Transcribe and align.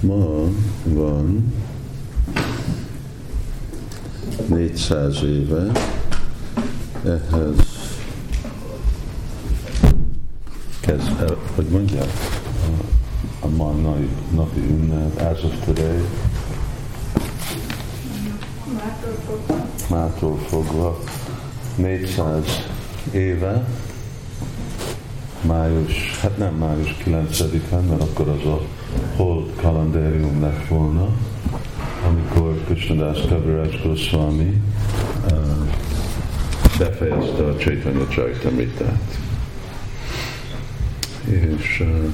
Ma 0.00 0.50
van 0.84 1.52
400 4.48 5.22
éve. 5.22 5.72
Ehhez 7.04 7.56
kezd, 10.80 11.36
hogy 11.54 11.66
mondják, 11.66 12.12
a, 13.40 13.46
a 13.46 13.48
mai 13.48 14.08
napi 14.34 14.60
ünnep, 14.60 15.20
as 15.20 15.42
of 15.42 15.64
today, 15.64 16.04
mától 19.88 20.38
fogva. 20.38 20.98
400 21.76 22.44
éve, 23.12 23.66
május, 25.48 26.20
hát 26.20 26.38
nem 26.38 26.54
május 26.54 26.96
9-en, 27.04 27.88
mert 27.88 28.02
akkor 28.02 28.28
az 28.28 28.44
a 28.44 28.60
hold 29.16 29.50
kalendérium 29.56 30.40
lett 30.40 30.66
volna, 30.68 31.08
amikor 32.08 32.64
Krishnadas 32.64 33.20
Kaviraj 33.28 33.80
Goswami 33.82 34.62
uh, 35.30 35.40
befejezte 36.78 37.44
a 37.44 37.56
Chaitanya 37.56 38.06
Chaitamritát. 38.06 39.18
És 41.24 41.80
uh, 41.80 42.12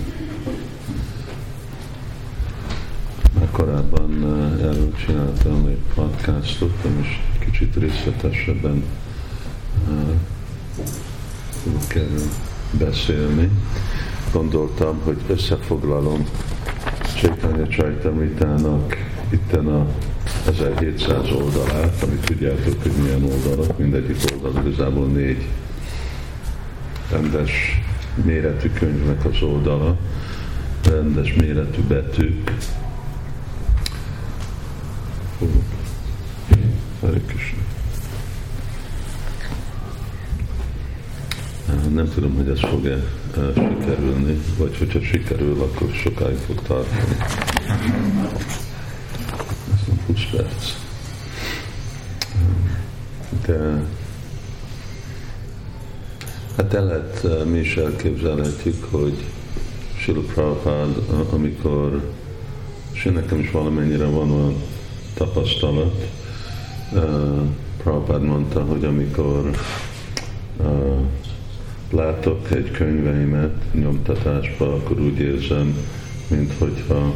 már 3.38 3.48
korábban 3.50 4.24
erről 4.60 4.92
csináltam 5.06 5.66
egy 5.66 5.94
podcastot, 5.94 6.84
és 7.00 7.08
kicsit 7.38 7.76
részletesebben 7.76 8.84
uh, 9.88 10.18
tudok 11.62 11.94
erről 11.94 12.52
beszélni. 12.78 13.50
Gondoltam, 14.32 15.00
hogy 15.04 15.16
összefoglalom 15.26 16.26
Chaitanya 17.16 17.66
Chaitamritának 17.66 18.96
itten 19.30 19.66
a 19.66 19.86
1700 20.48 21.30
oldalát, 21.30 22.02
amit 22.02 22.24
tudjátok, 22.24 22.82
hogy 22.82 22.92
milyen 23.02 23.22
oldalak, 23.22 23.78
mindegyik 23.78 24.16
oldal 24.32 24.66
igazából 24.66 25.06
négy 25.06 25.48
rendes 27.10 27.82
méretű 28.24 28.70
könyvnek 28.70 29.24
az 29.24 29.42
oldala, 29.42 29.96
rendes 30.84 31.34
méretű 31.34 31.80
betűk. 31.82 32.52
Nem 41.94 42.08
tudom, 42.14 42.34
hogy 42.34 42.48
ez 42.48 42.60
fog-e 42.60 43.02
sikerülni, 43.54 44.40
vagy 44.58 44.76
hogyha 44.78 45.00
sikerül, 45.00 45.60
akkor 45.60 45.90
sokáig 45.92 46.36
fog 46.36 46.62
tartani. 46.62 47.16
20 50.06 50.18
perc. 50.30 50.76
De 53.46 53.82
hát 56.56 56.74
el 56.74 56.84
lehet, 56.84 57.24
eh, 57.24 57.44
mi 57.44 57.58
is 57.58 57.76
elképzelhetjük, 57.76 58.84
hogy 58.90 59.24
Sila 59.96 60.20
Prabhupád, 60.20 61.02
amikor, 61.32 62.12
és 62.92 63.10
nekem 63.14 63.38
is 63.38 63.50
valamennyire 63.50 64.04
van 64.04 64.30
olyan 64.30 64.62
tapasztalat, 65.14 66.10
uh, 66.92 67.40
Prabhupád 67.82 68.22
mondta, 68.22 68.60
hogy 68.64 68.84
amikor 68.84 69.50
uh, 70.58 70.98
látok 71.94 72.50
egy 72.50 72.70
könyveimet 72.70 73.64
nyomtatásba, 73.72 74.74
akkor 74.74 75.00
úgy 75.00 75.18
érzem, 75.18 75.76
mint 76.28 76.52
hogyha 76.58 77.14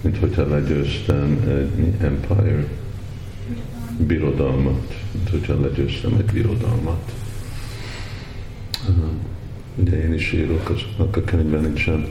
mint 0.00 0.18
hogyha 0.18 0.48
legyőztem 0.48 1.40
egy 1.48 1.94
empire 2.00 2.66
birodalmat, 3.98 4.94
mint 5.12 5.30
hogyha 5.30 5.60
legyőztem 5.60 6.14
egy 6.18 6.32
birodalmat. 6.32 7.12
Ugye 9.74 10.04
én 10.04 10.14
is 10.14 10.32
írok, 10.32 10.70
azoknak 10.70 11.16
a 11.16 11.24
könyvben 11.24 11.62
nincsen 11.62 12.06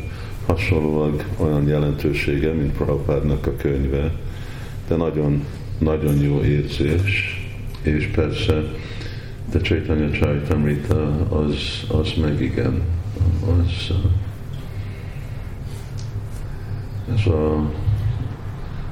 hasonlóan 0.46 1.22
olyan 1.38 1.68
jelentősége, 1.68 2.52
mint 2.52 2.74
Prabhupádnak 2.74 3.48
a 3.48 3.56
könyve, 3.56 4.12
de 4.88 4.96
nagyon, 4.96 5.44
nagyon 5.78 6.22
jó 6.22 6.44
érzés, 6.44 7.46
és 7.82 8.10
persze, 8.16 8.64
de 9.52 9.60
Chaitanya 9.60 10.10
Chaitamrita 10.10 11.28
az, 11.30 11.84
az 12.00 12.14
meg 12.22 12.42
igen, 12.42 12.82
az, 13.46 13.96
ez 17.16 17.26
a 17.26 17.70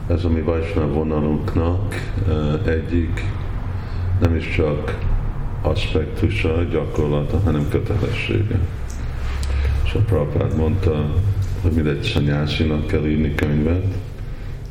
ez 0.08 0.26
a 0.26 0.30
mi 0.30 0.42
Vajsnav 0.42 0.94
vonalunknak 0.94 1.96
egyik 2.66 3.24
nem 4.20 4.36
is 4.36 4.56
csak 4.56 4.98
aspektusa, 5.62 6.64
gyakorlata, 6.64 7.40
hanem 7.40 7.70
kötelessége. 7.70 8.60
És 9.84 9.94
a 9.94 10.00
Prabhupád 10.00 10.56
mondta, 10.58 11.14
hogy 11.62 11.72
mindegy 11.72 12.02
szanyászinak 12.02 12.88
kell 12.88 13.06
írni 13.06 13.36
könyvet, 13.36 13.94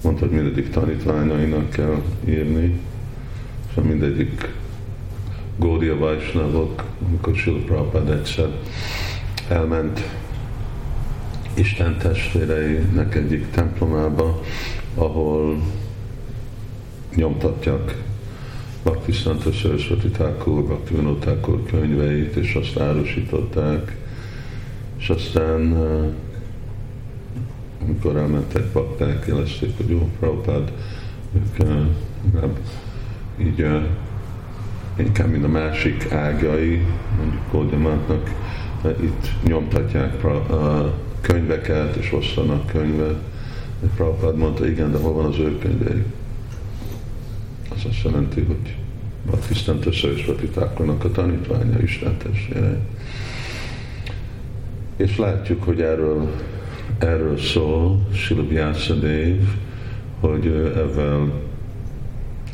mondta, 0.03 0.27
hogy 0.27 0.35
mindegyik 0.35 0.71
tanítványainak 0.71 1.71
kell 1.71 2.03
írni, 2.29 2.81
és 3.69 3.83
mindegyik 3.83 4.55
Gódia 5.57 5.99
Vajsnavok, 5.99 6.85
amikor 7.07 7.35
Sila 7.35 7.59
Prabhupád 7.59 8.11
egyszer 8.11 8.49
elment 9.49 10.01
Isten 11.55 11.99
testvéreinek 11.99 13.15
egyik 13.15 13.51
templomába, 13.51 14.41
ahol 14.95 15.63
nyomtatják 17.15 17.97
Bhaktisztanta 18.83 19.53
Sarasvati 19.53 20.09
Thakur, 20.09 20.63
Bhaktivinoda 20.63 21.19
Thakur 21.19 21.63
könyveit, 21.67 22.37
és 22.37 22.55
azt 22.55 22.79
árusították, 22.79 23.97
és 24.99 25.11
aztán 25.11 25.77
amikor 27.83 28.17
elmentek 28.17 28.65
bakták, 28.73 29.27
jelezték, 29.27 29.77
hogy 29.77 29.89
jó, 29.89 30.11
Prabhupád, 30.19 30.73
ők 31.35 31.69
inkább 32.25 32.59
így 33.39 33.67
inkább 34.97 35.31
mint 35.31 35.45
a 35.45 35.49
másik 35.49 36.13
ágai, 36.13 36.87
mondjuk 37.17 37.43
Goldemátnak, 37.51 38.31
itt 39.01 39.29
nyomtatják 39.45 40.25
a 40.25 40.95
könyveket, 41.21 41.97
és 41.97 42.13
osztanak 42.13 42.67
könyvet, 42.67 43.19
Prabhupád 43.97 44.37
mondta, 44.37 44.67
igen, 44.67 44.93
de 44.93 44.99
hol 44.99 45.13
van 45.13 45.25
az 45.25 45.39
ő 45.39 45.59
könyveik? 45.59 46.05
Az 47.75 47.85
azt 47.89 48.03
jelenti, 48.05 48.41
hogy 48.41 48.77
Bhaktisztanta 49.27 49.93
Sarasvati 49.93 50.47
Thakurnak 50.47 51.05
a 51.05 51.11
tanítványa, 51.11 51.83
Isten 51.83 52.17
testvére. 52.17 52.79
És 54.97 55.17
látjuk, 55.17 55.63
hogy 55.63 55.81
erről, 55.81 56.31
erről 56.99 57.39
szól 57.39 58.09
Sila 58.13 58.43
Dev, 59.01 59.41
hogy 60.21 60.47
ezzel 60.77 61.33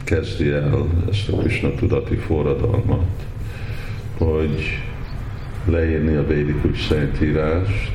kezdi 0.08 0.50
el 0.50 0.86
ezt 1.10 1.28
a 1.28 1.36
Krishna 1.36 1.74
tudati 1.74 2.16
forradalmat, 2.16 3.26
hogy 4.18 4.80
leírni 5.64 6.14
a 6.14 6.26
védikus 6.26 6.86
szentírást, 6.86 7.92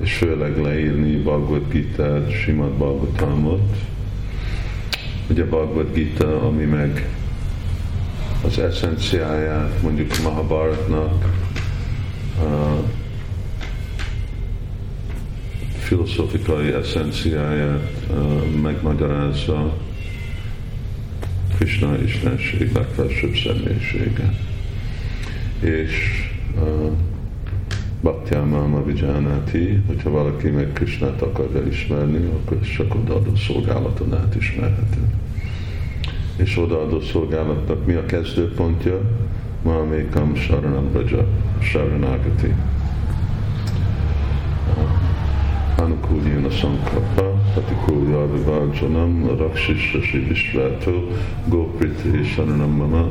és 0.00 0.14
főleg 0.14 0.60
leírni 0.60 1.16
Bhagavad 1.16 1.68
Gita, 1.70 2.30
Simad 2.30 2.72
Bhagavatamot. 2.72 3.76
Ugye 5.30 5.44
Bhagavad 5.44 5.92
Gita, 5.92 6.42
ami 6.42 6.64
meg 6.64 7.08
az 8.44 8.58
eszenciáját 8.58 9.82
mondjuk 9.82 10.22
Mahabharatnak, 10.22 11.24
a 12.38 12.82
filozófikai 15.78 16.72
eszenciáját 16.72 18.06
megmagyarázza 18.62 19.72
Krishna 21.62 22.02
istenség 22.04 22.72
legfelsőbb 22.72 23.34
személyisége. 23.34 24.34
És 25.60 25.92
uh, 26.56 26.92
Bhaktyámáma 28.00 28.84
Vijánati, 28.84 29.82
hogyha 29.86 30.10
valaki 30.10 30.48
meg 30.48 30.72
Krishnát 30.72 31.22
akarja 31.22 31.66
ismerni, 31.66 32.26
akkor 32.26 32.60
csak 32.60 32.94
odaadó 32.94 33.36
szolgálaton 33.36 34.14
át 34.14 34.34
ismerhető. 34.38 35.00
És 36.36 36.58
odaadó 36.58 37.00
szolgálatnak 37.00 37.86
mi 37.86 37.92
a 37.92 38.06
kezdőpontja? 38.06 39.00
Ma 39.62 39.84
Mékam 39.84 40.34
Saranam 40.34 40.92
Braja 40.92 41.26
Saranagati. 41.60 42.54
Anukuljén 45.82 46.44
a 46.44 46.50
Sankapa, 46.50 47.40
Patikulja 47.54 48.32
Vivarjanam, 48.32 49.36
Rakshisra 49.38 50.00
Sivistvátó, 50.02 51.08
Gópriti 51.48 52.24
Saranam 52.24 52.70
Mama, 52.70 53.08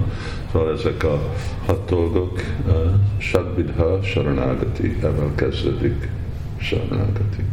Szóval 0.52 0.74
ezek 0.74 1.04
a 1.04 1.34
hat 1.66 1.90
dolgok, 1.90 2.40
uh, 2.68 2.74
Sadvidha 3.18 4.04
Saranagati, 4.04 4.98
ebben 5.04 5.36
kezdődik 5.36 6.10
Saranagati. 6.58 7.44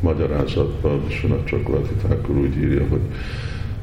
magyarázatban, 0.00 1.10
Sunat 1.10 1.46
Csakolati 1.46 1.94
akkor 2.08 2.36
úgy 2.36 2.56
írja, 2.56 2.86
hogy 2.88 3.02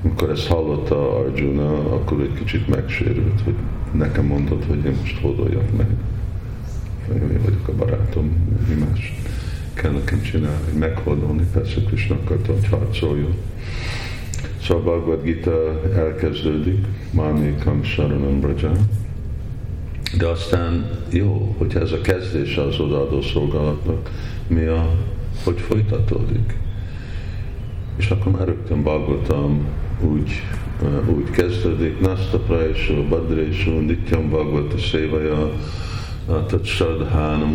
amikor 0.04 0.30
ezt 0.30 0.48
hallotta 0.48 1.18
Arjuna, 1.18 1.94
akkor 1.94 2.22
egy 2.22 2.34
kicsit 2.34 2.68
megsérült, 2.68 3.42
hogy 3.44 3.56
nekem 3.92 4.26
mondod, 4.26 4.66
hogy 4.68 4.86
én 4.86 4.98
most 5.00 5.20
hódoljak 5.20 5.78
meg. 5.78 5.88
Én 7.14 7.42
vagyok 7.44 7.68
a 7.68 7.76
barátom, 7.76 8.26
mi 8.68 8.74
más 8.74 9.21
kell 9.74 9.92
nekem 9.92 10.22
csinálni, 10.22 10.78
meghódolni, 10.78 11.48
persze 11.54 11.82
Krishna 11.82 12.16
akarta, 12.24 12.54
hogy 12.54 12.68
harcoljon. 12.68 13.36
Szóval 14.62 14.84
Bhagavad 14.84 15.24
Gita 15.24 15.82
elkezdődik, 15.96 16.86
Mánékam 17.12 17.84
Saranam 17.84 18.40
Brajam, 18.40 18.76
de 20.18 20.28
aztán 20.28 20.90
jó, 21.10 21.56
hogyha 21.58 21.80
ez 21.80 21.92
a 21.92 22.02
kezdés 22.02 22.58
az 22.58 22.80
odaadó 22.80 23.22
szolgálatnak, 23.22 24.10
mi 24.48 24.66
a, 24.66 24.96
hogy 25.44 25.60
folytatódik. 25.60 26.58
És 27.98 28.10
akkor 28.10 28.32
már 28.32 28.48
rögtön 28.48 28.84
Bhagavatam 28.84 29.66
úgy, 30.02 30.32
uh, 30.82 31.18
úgy 31.18 31.30
kezdődik, 31.30 32.00
Nasta 32.00 32.40
Prajasó, 32.40 33.04
Badrésó, 33.10 33.80
Nityam 33.80 34.30
Bhagavata 34.30 34.78
Sévaja, 34.78 35.52
tehát 36.28 36.66
Sadhana 36.66 37.46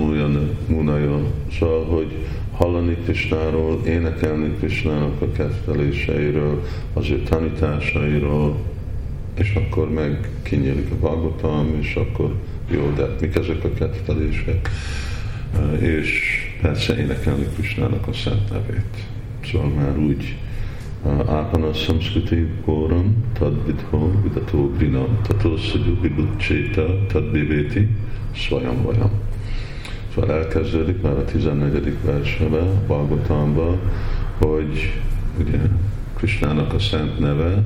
Munaja, 0.67 1.21
szóval, 1.59 1.85
hogy 1.85 2.17
hallani 2.53 2.97
Krisnáról, 3.05 3.81
énekelni 3.87 4.55
Krisnának 4.59 5.23
a 5.23 5.33
ketteléseiről, 5.33 6.63
az 6.93 7.11
ő 7.11 7.23
tanításairól, 7.23 8.57
és 9.39 9.55
akkor 9.55 9.91
meg 9.91 10.31
kinyílik 10.43 10.91
a 10.91 10.95
Bhagavatam, 10.95 11.77
és 11.81 11.95
akkor 11.95 12.35
jó, 12.71 12.93
de 12.97 13.07
mik 13.21 13.35
ezek 13.35 13.65
a 13.65 13.73
kettelések? 13.73 14.69
És 15.79 16.21
persze 16.61 16.99
énekelni 16.99 17.47
Krisnának 17.55 18.07
a 18.07 18.13
szent 18.13 18.51
nevét. 18.51 19.07
Szóval 19.45 19.69
már 19.69 19.99
úgy 19.99 20.37
Ápana 21.27 21.73
Samskriti 21.73 22.49
Góram, 22.65 23.25
Tad 23.39 23.67
Vidho, 23.67 24.11
Vidató 24.23 24.73
Grinam, 24.77 25.19
Tató 25.27 25.57
Szidhu 25.57 26.01
Vibucséta, 26.01 27.07
Tad 27.07 27.25
Bibéti, 27.31 27.89
Svajam 28.33 28.83
Vajam. 28.83 29.11
Szóval 30.15 30.37
elkezdődik 30.37 31.03
már 31.03 31.13
a 31.13 31.25
14. 31.25 31.97
versebe, 32.05 32.63
Balgotamba, 32.87 33.79
hogy 34.39 34.93
ugye 35.39 35.59
Krisnának 36.17 36.73
a 36.73 36.79
szent 36.79 37.19
neve, 37.19 37.65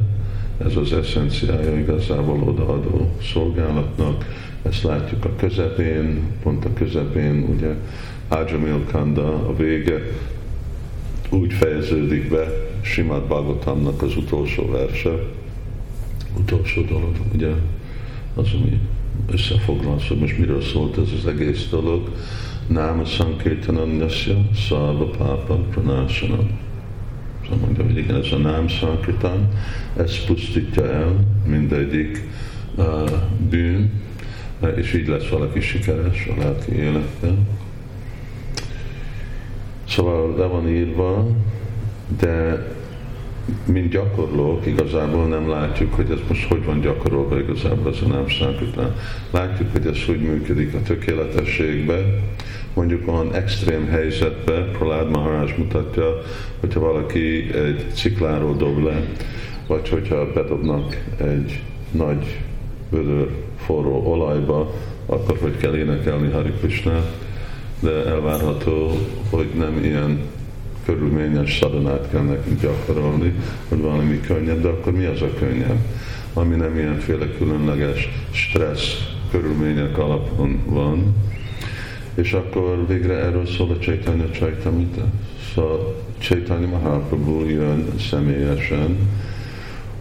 ez 0.65 0.77
az 0.77 0.93
eszenciája 0.93 1.79
igazából 1.79 2.43
odaadó 2.43 3.11
szolgálatnak, 3.33 4.25
ezt 4.63 4.83
látjuk 4.83 5.25
a 5.25 5.37
közepén, 5.37 6.23
pont 6.43 6.65
a 6.65 6.73
közepén, 6.73 7.49
ugye 7.57 7.75
Ajamil 8.29 8.85
Kanda, 8.93 9.49
a 9.49 9.57
vége, 9.57 10.01
úgy 11.31 11.53
fejeződik 11.53 12.31
be 12.31 12.60
Simát 12.83 13.27
Bhagavatamnak 13.27 14.03
az 14.03 14.17
utolsó 14.17 14.71
verse, 14.71 15.11
utolsó 16.39 16.83
dolog, 16.83 17.17
ugye, 17.35 17.51
az, 18.35 18.49
ami 18.55 18.81
összefoglalva, 19.33 20.01
hogy 20.09 20.19
most 20.19 20.39
miről 20.39 20.63
szólt 20.63 20.99
ez 20.99 21.09
az 21.19 21.27
egész 21.27 21.69
dolog. 21.71 22.11
Náma 22.67 23.05
Sankirtananyasya 23.05 24.37
Szalva 24.69 25.05
Pápa 25.05 25.55
Pranásanam. 25.55 26.59
Szóval 27.43 27.59
mondja, 27.59 27.85
hogy 27.85 27.97
igen, 27.97 28.17
ez 28.17 28.33
a 28.33 28.37
Nám 28.37 28.69
Sankirtan, 28.69 29.49
ez 29.97 30.25
pusztítja 30.25 30.93
el 30.93 31.27
mindegyik 31.47 32.23
uh, 32.77 33.11
bűn, 33.51 34.03
és 34.77 34.95
így 34.95 35.07
lesz 35.07 35.29
valaki 35.29 35.61
sikeres 35.61 36.27
a 36.27 36.41
lelki 36.41 36.73
életben. 36.73 37.49
Szóval 39.89 40.37
le 40.37 40.45
van 40.47 40.69
írva, 40.69 41.27
de 42.19 42.67
mint 43.65 43.91
gyakorlók 43.91 44.67
igazából 44.67 45.27
nem 45.27 45.49
látjuk, 45.49 45.95
hogy 45.95 46.11
ez 46.11 46.19
most 46.29 46.49
hogy 46.49 46.65
van 46.65 46.81
gyakorolva 46.81 47.39
igazából 47.39 47.93
ez 47.93 47.99
a 48.05 48.09
nem 48.09 48.25
után. 48.69 48.95
Látjuk, 49.31 49.73
hogy 49.73 49.87
ez 49.87 50.05
hogy 50.05 50.21
működik 50.21 50.75
a 50.75 50.83
tökéletességbe, 50.83 52.05
mondjuk 52.75 53.09
olyan 53.09 53.35
extrém 53.35 53.89
helyzetbe, 53.89 54.53
Pralád 54.53 55.11
Maharaj 55.11 55.55
mutatja, 55.59 56.21
hogyha 56.61 56.81
valaki 56.81 57.55
egy 57.55 57.85
cikláról 57.93 58.57
dob 58.57 58.85
le, 58.85 59.05
vagy 59.67 59.89
hogyha 59.89 60.33
bedobnak 60.33 61.05
egy 61.17 61.61
nagy 61.91 62.41
vödör 62.91 63.29
forró 63.57 64.03
olajba, 64.07 64.75
akkor 65.07 65.39
hogy 65.41 65.57
kell 65.57 65.77
énekelni 65.77 66.31
Hari 66.31 66.53
Krishna, 66.61 67.05
de 67.81 68.05
elvárható, 68.07 68.91
hogy 69.31 69.49
nem 69.59 69.85
ilyen 69.85 70.21
körülményes 70.91 71.59
szadanát 71.59 72.11
kell 72.11 72.23
nekünk 72.23 72.61
gyakorolni, 72.61 73.35
hogy 73.69 73.81
valami 73.81 74.21
könnyebb, 74.21 74.63
de 74.63 74.69
akkor 74.69 74.93
mi 74.93 75.05
az 75.05 75.23
a 75.23 75.35
könnyebb? 75.39 75.79
Ami 76.33 76.57
nem 76.57 76.77
ilyenféle 76.77 77.27
különleges 77.39 78.09
stressz 78.31 79.11
körülmények 79.31 79.99
alapon 79.99 80.63
van, 80.67 81.15
és 82.15 82.33
akkor 82.33 82.87
végre 82.89 83.15
erről 83.15 83.47
szól 83.47 83.71
a 83.71 83.79
Chaitanya 83.79 84.31
Chaitamita. 84.31 85.05
Szóval 85.55 86.05
Chaitanya 86.19 86.67
Mahaprabhu 86.67 87.49
jön 87.49 87.85
személyesen, 87.99 88.97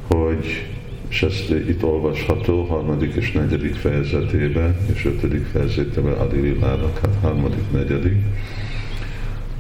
hogy 0.08 0.68
és 1.10 1.24
ezt 1.24 1.50
itt 1.50 1.84
olvasható 1.84 2.64
harmadik 2.64 3.16
és 3.16 3.32
negyedik 3.32 3.76
fejezetében, 3.76 4.76
és 4.94 5.06
ötödik 5.06 5.46
fejezetében 5.46 6.14
Adi 6.14 6.40
Világnak, 6.40 7.00
hát 7.00 7.18
harmadik, 7.22 7.72
negyedik, 7.72 8.18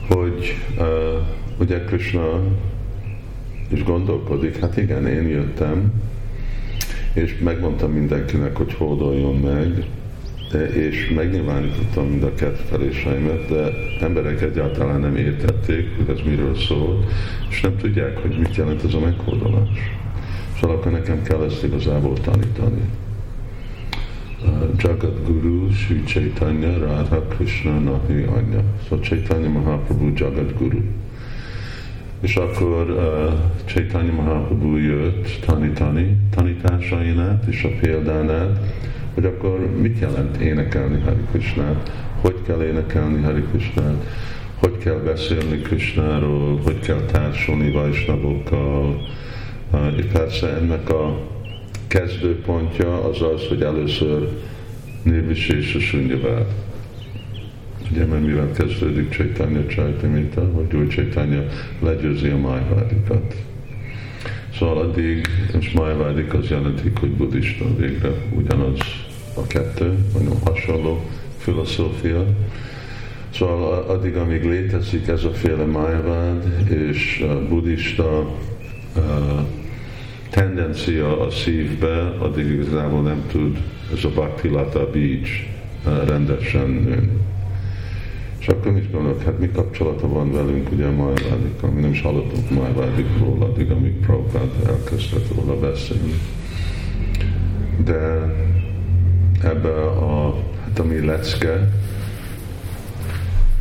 hogy 0.09 0.55
uh, 0.77 0.85
ugye 1.59 1.83
Krishna 1.83 2.39
is 3.67 3.83
gondolkodik, 3.83 4.59
hát 4.59 4.77
igen, 4.77 5.07
én 5.07 5.27
jöttem, 5.27 5.91
és 7.13 7.37
megmondtam 7.43 7.91
mindenkinek, 7.91 8.57
hogy 8.57 8.73
hódoljon 8.73 9.35
meg, 9.35 9.85
és 10.73 11.11
megnyilvánítottam 11.15 12.07
mind 12.07 12.23
a 12.23 12.33
ketteléseimet, 12.33 13.49
de 13.49 13.69
emberek 14.01 14.41
egyáltalán 14.41 14.99
nem 14.99 15.15
értették, 15.15 15.95
hogy 15.97 16.15
ez 16.15 16.25
miről 16.25 16.55
szól, 16.55 17.05
és 17.49 17.61
nem 17.61 17.77
tudják, 17.77 18.17
hogy 18.17 18.37
mit 18.39 18.55
jelent 18.55 18.83
ez 18.83 18.93
a 18.93 18.99
meghódolás. 18.99 19.97
Szóval 20.59 20.75
akkor 20.75 20.91
nekem 20.91 21.23
kell 21.23 21.43
ezt 21.43 21.63
igazából 21.63 22.13
tanítani. 22.13 22.81
Jagat 24.77 25.25
Guru, 25.25 25.71
Sri 25.71 26.03
Chaitanya, 26.05 26.77
Radha 26.77 27.21
Krishna, 27.27 27.79
Nahi 27.79 28.23
Anya. 28.23 28.63
Szóval 28.83 28.99
Chaitanya 28.99 29.49
Mahaprabhu 29.49 30.11
Jagat 30.15 30.57
Guru. 30.57 30.81
És 32.21 32.35
akkor 32.35 32.89
uh, 32.89 33.33
Chaitanya 33.65 34.11
Mahaprabhu 34.11 34.77
jött 34.77 35.39
tanítani 35.45 36.17
tanításainát 36.35 37.45
és 37.45 37.63
a 37.63 37.69
példánát, 37.81 38.59
hogy 39.13 39.25
akkor 39.25 39.59
mit 39.81 39.99
jelent 39.99 40.37
énekelni 40.37 41.01
Hari 41.01 41.23
Krishnát, 41.31 41.91
hogy 42.21 42.35
kell 42.45 42.63
énekelni 42.63 43.21
Hari 43.21 43.43
Krishnát, 43.51 44.05
hogy 44.55 44.77
kell 44.77 44.99
beszélni 45.05 45.61
Krishnáról, 45.61 46.59
hogy 46.63 46.79
kell 46.79 47.01
társulni 47.11 47.71
Vajsnavokkal, 47.71 49.01
uh, 49.71 49.97
és 49.97 50.05
persze 50.05 50.47
ennek 50.47 50.89
a 50.89 51.17
kezdőpontja 51.89 53.03
az 53.03 53.21
az, 53.21 53.47
hogy 53.47 53.61
először 53.61 54.29
Nirvisésa 55.03 55.79
Sunyavát. 55.79 56.53
Ugye, 57.91 58.05
mert 58.05 58.25
mivel 58.25 58.51
kezdődik 58.51 59.09
Csaitanya 59.09 59.65
Csaitamita, 59.65 60.49
hogy 60.53 60.75
úgy 60.75 60.87
Csaitanya 60.87 61.43
legyőzi 61.79 62.27
a 62.27 62.37
májvádikat. 62.37 63.35
Szóval 64.57 64.77
addig, 64.77 65.27
és 65.59 65.71
májvádik 65.71 66.33
az 66.33 66.49
jelentik, 66.49 66.97
hogy 66.99 67.09
buddhista 67.09 67.75
végre 67.75 68.11
ugyanaz 68.35 68.79
a 69.33 69.47
kettő, 69.47 69.97
nagyon 70.13 70.37
hasonló 70.45 71.05
filozófia. 71.37 72.25
Szóval 73.33 73.83
addig, 73.87 74.15
amíg 74.15 74.43
létezik 74.43 75.07
ez 75.07 75.23
a 75.23 75.31
féle 75.31 75.65
májvád 75.65 76.69
és 76.69 77.25
buddhista 77.49 78.35
tendencia 80.29 81.21
a 81.25 81.29
szívbe, 81.29 82.15
addig 82.19 82.45
igazából 82.45 83.01
nem 83.01 83.23
tud 83.31 83.57
ez 83.93 84.03
a 84.03 84.09
Bhaktilata 84.09 84.89
Beach 84.89 85.29
eh, 85.85 86.07
rendesen 86.07 86.69
nőni. 86.69 87.17
És 88.39 88.47
akkor 88.47 88.71
mit 88.71 88.91
gondolok, 88.91 89.23
hát 89.23 89.39
mi 89.39 89.49
kapcsolata 89.51 90.07
van 90.07 90.31
velünk 90.31 90.71
ugye 90.71 90.89
Majvádikkal? 90.89 91.69
Mi 91.69 91.81
nem 91.81 91.91
is 91.91 92.01
hallottunk 92.01 92.49
Majvádikról 92.49 93.41
addig, 93.41 93.71
amíg 93.71 93.93
Prabhupád 93.93 94.49
elkezdett 94.67 95.35
róla 95.35 95.59
beszélni. 95.59 96.13
De 97.83 98.33
ebbe 99.43 99.81
a, 99.83 100.35
hát 100.63 100.79
a 100.79 100.83
mi 100.83 101.05
lecke, 101.05 101.71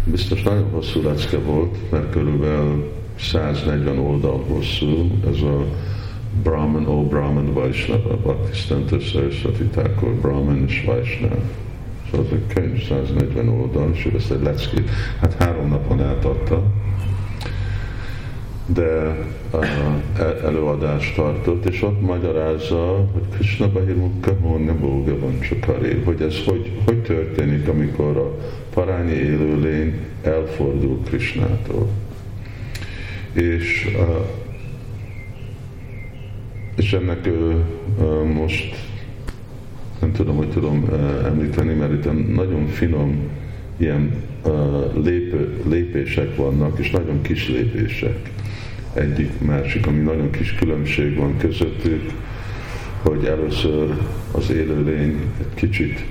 biztos 0.04 0.42
nagyon 0.42 0.68
hosszú 0.70 1.02
lecke 1.02 1.38
volt, 1.38 1.90
mert 1.90 2.10
körülbelül 2.10 2.92
140 3.18 3.98
oldal 3.98 4.44
hosszú, 4.48 5.10
ez 5.30 5.40
a 5.40 5.64
Brahman, 6.42 6.87
ó 6.87 7.07
Brahman 7.07 7.52
Vaishnava, 7.52 8.16
Bhaktistanta 8.16 9.00
Saraswati 9.00 9.64
Thakur, 9.64 10.11
Brahman 10.11 10.64
és 10.66 10.85
Vaishnava. 10.87 11.37
Szóval 12.11 12.26
az 12.26 12.33
egy 12.33 12.54
könyv, 12.54 12.87
140 12.87 13.49
oldal, 13.49 13.90
és 13.95 14.07
ő 14.07 14.16
ezt 14.16 14.30
egy 14.30 14.42
leckét, 14.42 14.90
hát 15.21 15.35
három 15.38 15.68
napon 15.68 16.02
átadta, 16.02 16.62
de 18.66 19.16
uh, 19.52 19.64
előadást 20.45 21.14
tartott, 21.14 21.64
és 21.64 21.83
ott 21.83 22.00
magyarázza, 22.00 23.09
hogy 23.12 23.23
Krishna 23.35 23.68
Bahirmukka 23.73 24.33
Honne 24.40 24.73
Bóga 24.73 25.18
van 25.18 25.40
Csakari, 25.40 26.02
hogy 26.04 26.21
ez 26.21 26.45
hogy, 26.45 26.73
hogy 26.85 27.02
történik, 27.02 27.68
amikor 27.68 28.16
a 28.16 28.37
parányi 28.75 29.12
élőlény 29.12 30.00
elfordul 30.23 31.00
Krishnától. 31.04 31.88
És, 33.33 33.97
uh, 33.99 34.26
és 36.78 36.92
ennek 36.92 37.26
uh, 37.26 38.25
most 38.35 38.75
nem 40.00 40.12
tudom, 40.12 40.37
hogy 40.37 40.49
tudom 40.49 40.82
uh, 40.82 41.25
említeni, 41.25 41.75
mert 41.75 41.92
itt 41.92 42.35
nagyon 42.35 42.66
finom 42.66 43.30
ilyen 43.76 44.12
uh, 44.44 45.04
lépő, 45.04 45.62
lépések 45.68 46.37
vannak, 46.37 46.78
és 46.78 46.90
nagyon 46.90 47.23
kis 47.23 47.49
lépések 47.49 48.30
egyik, 48.94 49.40
másik, 49.40 49.87
ami 49.87 50.00
nagyon 50.00 50.30
kis 50.30 50.54
különbség 50.54 51.16
van 51.16 51.37
közöttük, 51.37 52.12
hogy 53.02 53.25
először 53.25 53.97
az 54.32 54.50
élőlény 54.50 55.20
egy 55.38 55.54
kicsit 55.54 56.04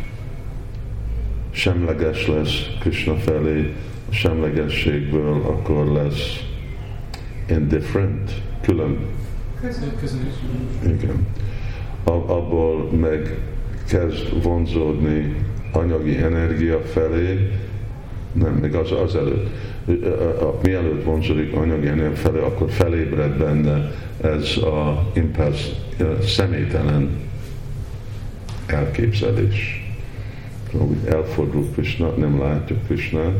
semleges 1.51 2.27
lesz 2.27 2.67
Krishna 2.79 3.15
felé, 3.15 3.74
a 4.09 4.13
semlegességből 4.13 5.33
akkor 5.33 5.86
lesz 5.86 6.43
indifferent, 7.50 8.31
külön. 8.62 8.97
Igen. 10.83 11.27
Abból 12.03 12.91
meg 12.91 13.37
kezd 13.87 14.43
vonzódni 14.43 15.35
anyagi 15.71 16.17
energia 16.17 16.79
felé, 16.79 17.51
nem, 18.31 18.53
még 18.53 18.75
az, 18.75 18.91
az 18.91 19.15
előtt 19.15 19.49
mielőtt 20.63 21.03
vonzódik 21.03 21.53
anyagi 21.53 21.87
energia 21.87 22.15
felé, 22.15 22.39
akkor 22.39 22.69
felébred 22.69 23.37
benne 23.37 23.91
ez 24.21 24.57
a 24.57 25.09
impulsz, 25.13 25.71
személytelen 26.21 27.09
elképzelés. 28.65 29.85
Úgy 30.71 30.97
elfordul 31.09 31.69
Krishna, 31.73 32.09
nem 32.09 32.39
látjuk 32.39 32.85
Krishna, 32.85 33.33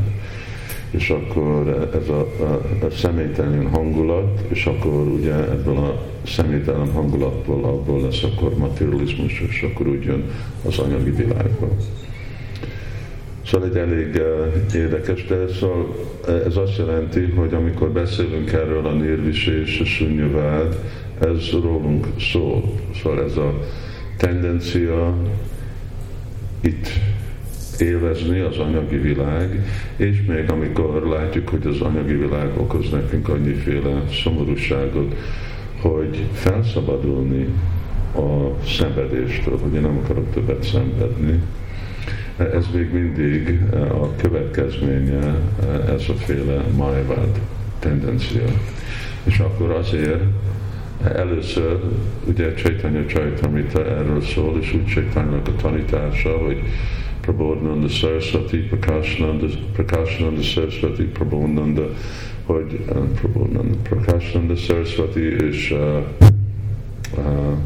és 0.90 1.10
akkor 1.10 1.88
ez 1.94 2.08
a, 2.08 2.20
a, 2.20 2.84
a 2.84 2.90
személytelen 2.90 3.68
hangulat, 3.68 4.40
és 4.48 4.66
akkor 4.66 4.92
ugye 4.92 5.34
ebből 5.34 5.76
a 5.76 6.02
személytelen 6.26 6.90
hangulatból 6.90 7.64
abból 7.64 8.00
lesz 8.00 8.22
akkor 8.22 8.56
materializmus, 8.56 9.40
és 9.48 9.62
akkor 9.62 9.86
úgy 9.86 10.04
jön 10.04 10.24
az 10.66 10.78
anyagi 10.78 11.10
világba. 11.10 11.68
Szóval 13.46 13.68
egy 13.68 13.76
elég 13.76 14.14
uh, 14.14 14.74
érdekes, 14.74 15.24
de 15.26 15.48
szóval 15.60 15.94
ez 16.46 16.56
azt 16.56 16.76
jelenti, 16.78 17.20
hogy 17.20 17.54
amikor 17.54 17.90
beszélünk 17.90 18.52
erről 18.52 18.86
a 18.86 18.92
nérvisés, 18.92 19.80
a 19.80 19.84
szűnyövád, 19.84 20.78
ez 21.20 21.50
rólunk 21.62 22.06
szól. 22.32 22.62
Szóval 23.02 23.24
ez 23.24 23.36
a 23.36 23.58
tendencia 24.16 25.14
itt 26.60 26.88
élvezni 27.80 28.40
az 28.40 28.58
anyagi 28.58 28.96
világ, 28.96 29.64
és 29.96 30.22
még 30.26 30.50
amikor 30.50 31.06
látjuk, 31.06 31.48
hogy 31.48 31.66
az 31.66 31.80
anyagi 31.80 32.14
világ 32.14 32.50
okoz 32.56 32.90
nekünk 32.90 33.28
annyiféle 33.28 34.02
szomorúságot, 34.22 35.14
hogy 35.80 36.24
felszabadulni 36.32 37.46
a 38.14 38.64
szenvedéstől, 38.64 39.58
hogy 39.58 39.74
én 39.74 39.80
nem 39.80 40.00
akarok 40.04 40.32
többet 40.32 40.62
szenvedni, 40.62 41.42
ez 42.36 42.66
még 42.74 42.92
mindig 42.92 43.60
a 43.72 44.16
következménye 44.16 45.34
ez 45.88 46.04
a 46.08 46.14
féle 46.14 46.64
májvád 46.76 47.40
tendencia. 47.78 48.44
És 49.24 49.38
akkor 49.38 49.70
azért 49.70 50.22
először 51.14 51.80
ugye 52.24 52.54
Chaitanya 52.54 53.04
Chaitamita 53.06 53.86
erről 53.86 54.20
szól, 54.20 54.58
és 54.60 54.74
úgy 54.74 54.86
chaitanya 54.86 55.36
a 55.36 55.56
tanítása, 55.60 56.36
hogy 56.36 56.62
Prabodnanda 57.28 57.88
Saraswati, 57.90 58.58
Prakashananda, 58.70 59.48
Prakashananda 59.74 60.42
Saraswati, 60.42 61.02
Prabodnanda, 61.02 61.88
hogy 62.46 62.80
uh, 62.88 62.96
Prabodnanda, 63.20 63.76
Prakashananda 63.82 64.56
Saraswati 64.56 65.20
és 65.20 65.70
uh, 65.70 66.02
uh, 67.18 67.58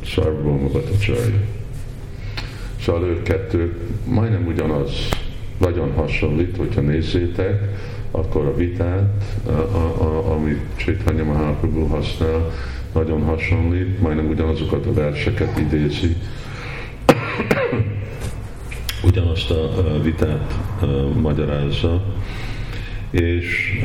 Sarvabhauma 0.00 0.68
Bhattacharya. 0.68 1.40
Szóval 2.80 3.02
ők 3.02 3.22
kettő 3.22 3.76
majdnem 4.04 4.46
ugyanaz, 4.46 5.08
nagyon 5.58 5.92
hasonlít, 5.92 6.56
hogyha 6.56 6.80
nézzétek, 6.80 7.62
akkor 8.10 8.46
a 8.46 8.54
vitát, 8.54 9.24
a, 9.46 9.50
a, 9.50 10.02
a, 10.02 10.32
amit 10.32 10.60
Chaitanya 10.76 11.24
Mahaprabhu 11.24 11.86
használ, 11.86 12.50
nagyon 12.98 13.22
hasonlít, 13.22 14.00
majdnem 14.00 14.28
ugyanazokat 14.28 14.86
a 14.86 14.92
verseket 14.92 15.58
idézi, 15.58 16.16
ugyanazt 19.04 19.50
a 19.50 20.00
vitát 20.02 20.54
magyarázza, 21.20 22.04
és 23.10 23.80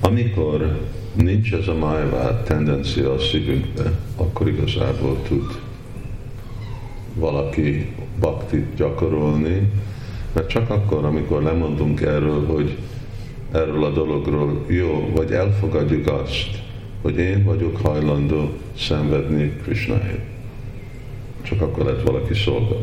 amikor 0.00 0.80
nincs 1.12 1.52
ez 1.52 1.68
a 1.68 1.74
májvát 1.74 2.44
tendencia 2.44 3.12
a 3.12 3.18
szívünkbe, 3.18 3.92
akkor 4.16 4.48
igazából 4.48 5.22
tud 5.28 5.60
valaki 7.14 7.94
baktit 8.20 8.74
gyakorolni, 8.76 9.70
mert 10.32 10.48
csak 10.48 10.70
akkor, 10.70 11.04
amikor 11.04 11.42
lemondunk 11.42 12.00
erről, 12.00 12.46
hogy 12.46 12.76
erről 13.52 13.84
a 13.84 13.90
dologról 13.90 14.64
jó, 14.68 15.10
vagy 15.14 15.32
elfogadjuk 15.32 16.06
azt, 16.06 16.61
hogy 17.02 17.18
én 17.18 17.44
vagyok 17.44 17.76
hajlandó 17.76 18.50
szenvedni 18.76 19.52
Krishnáért. 19.62 20.24
Csak 21.42 21.60
akkor 21.60 21.84
lett 21.84 22.02
valaki 22.02 22.34
szolga. 22.34 22.76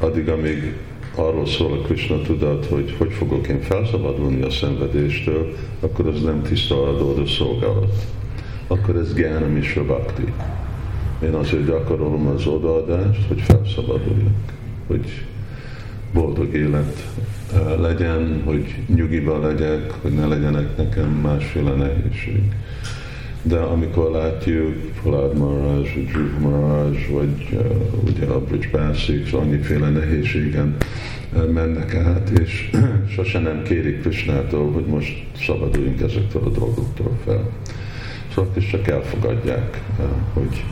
Addig, 0.00 0.28
amíg 0.28 0.76
arról 1.14 1.46
szól 1.46 1.72
a 1.72 1.82
Krishna 1.82 2.22
tudat, 2.22 2.66
hogy 2.66 2.94
hogy 2.98 3.12
fogok 3.12 3.48
én 3.48 3.60
felszabadulni 3.60 4.42
a 4.42 4.50
szenvedéstől, 4.50 5.56
akkor 5.80 6.06
az 6.06 6.22
nem 6.22 6.42
tiszta 6.42 6.88
adódó 6.88 7.26
szolgálat. 7.26 8.06
Akkor 8.66 8.96
ez 8.96 9.14
Gyana 9.14 9.56
is 9.58 9.72
Bhakti. 9.72 10.32
Én 11.22 11.34
azért 11.34 11.66
gyakorolom 11.66 12.26
az 12.26 12.46
odaadást, 12.46 13.26
hogy 13.28 13.40
felszabaduljak, 13.40 14.52
hogy 14.86 15.24
boldog 16.12 16.54
élet 16.54 17.06
legyen, 17.78 18.42
hogy 18.44 18.74
nyugiba 18.94 19.38
legyek, 19.38 19.90
hogy 19.90 20.12
ne 20.12 20.26
legyenek 20.26 20.76
nekem 20.76 21.10
másféle 21.10 21.74
nehézség. 21.74 22.42
De 23.42 23.56
amikor 23.56 24.10
látjuk 24.10 24.74
Prahlad 25.02 25.36
Maharaj, 25.36 26.06
Dhruv 26.12 26.38
Maharaj, 26.40 27.06
vagy 27.10 27.48
uh, 27.52 28.04
ugye 28.04 28.26
a 28.26 28.40
Bridge 28.40 28.92
annyiféle 29.32 29.88
nehézségen 29.88 30.76
mennek 31.52 31.94
át, 31.94 32.28
és 32.28 32.70
sose 33.14 33.38
nem 33.38 33.62
kérik 33.62 34.00
Krishnától, 34.00 34.72
hogy 34.72 34.84
most 34.84 35.26
szabaduljunk 35.46 36.00
ezektől 36.00 36.42
a 36.42 36.48
dolgoktól 36.48 37.18
fel. 37.24 37.50
Szóval 38.34 38.50
is 38.56 38.70
csak 38.70 38.88
elfogadják, 38.88 39.82
uh, 39.98 40.04
hogy 40.32 40.64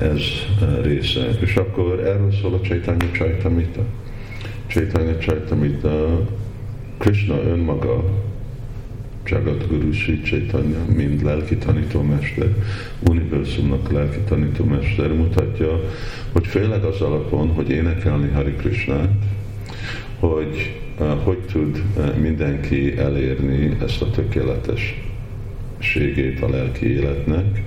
ez 0.00 0.20
része. 0.82 1.28
És 1.40 1.56
akkor 1.56 2.00
erről 2.00 2.32
szól 2.42 2.54
a 2.54 2.60
Chaitanya 2.60 3.10
Chaitamita. 3.12 3.84
Chaitanya 4.72 5.18
Chaitamita, 5.18 6.26
Krishna 6.98 7.34
önmaga 7.34 8.04
Jagat 9.24 9.68
Guru 9.68 9.92
Sri 9.92 10.22
Chaitanya, 10.22 10.84
mind 10.86 11.22
lelki 11.22 11.56
tanítómester, 11.56 12.48
univerzumnak 13.08 13.92
lelki 13.92 14.18
tanítómester 14.18 15.12
mutatja, 15.12 15.80
hogy 16.32 16.46
főleg 16.46 16.84
az 16.84 17.00
alapon, 17.00 17.48
hogy 17.48 17.70
énekelni 17.70 18.28
Hari 18.28 18.52
Krishnát, 18.52 19.12
hogy 20.18 20.80
uh, 20.98 21.22
hogy 21.24 21.38
tud 21.38 21.82
uh, 21.96 22.16
mindenki 22.16 22.98
elérni 22.98 23.76
ezt 23.82 24.02
a 24.02 24.10
tökéletességét 24.10 26.42
a 26.42 26.48
lelki 26.48 26.86
életnek, 26.86 27.62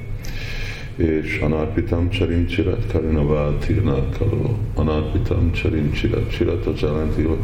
és 0.96 1.40
anarpitam 1.40 2.10
csarim 2.10 2.46
csirat 2.46 2.92
karinavál 2.92 3.58
tirnak 3.58 4.18
kaló. 4.18 4.58
Anarpitam 4.74 5.52
csarim 5.52 5.92
csirat. 5.92 6.30
Csirat 6.30 6.66
az 6.66 6.80
jelenti, 6.80 7.22
hogy 7.22 7.40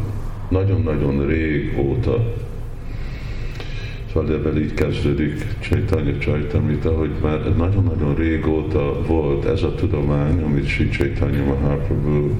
nagyon-nagyon 0.48 1.26
régóta 1.26 2.34
Szóval 4.12 4.32
ebben 4.32 4.56
így 4.56 4.74
kezdődik 4.74 5.44
Csaitanya 5.58 6.18
Csaitamita, 6.18 6.92
hogy 6.92 7.10
már 7.22 7.56
nagyon-nagyon 7.56 8.14
régóta 8.14 9.02
volt 9.06 9.44
ez 9.44 9.62
a 9.62 9.74
tudomány, 9.74 10.42
amit 10.42 10.66
Sri 10.66 10.88
Chaitanya 10.88 11.44
Mahaprabhu 11.44 12.30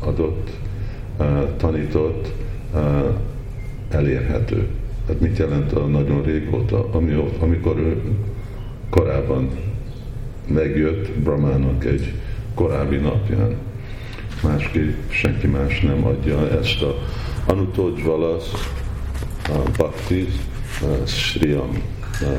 adott, 0.00 0.50
uh, 1.18 1.56
tanított, 1.56 2.32
uh, 2.74 2.80
elérhető. 3.88 4.68
Hát 5.08 5.20
mit 5.20 5.38
jelent 5.38 5.72
a 5.72 5.86
nagyon 5.86 6.22
régóta? 6.22 6.88
Ami, 6.92 7.32
amikor 7.38 7.78
ő 7.78 8.00
korábban 8.90 9.48
megjött 10.46 11.10
Brahmának 11.10 11.84
egy 11.84 12.12
korábbi 12.54 12.96
napján. 12.96 13.56
másképp 14.42 15.10
senki 15.10 15.46
más 15.46 15.80
nem 15.80 16.06
adja 16.06 16.50
ezt 16.50 16.82
a 16.82 16.98
Anutojvala 17.46 18.36
a 19.48 19.70
Bhakti 19.76 20.26
Sriyam, 21.06 21.82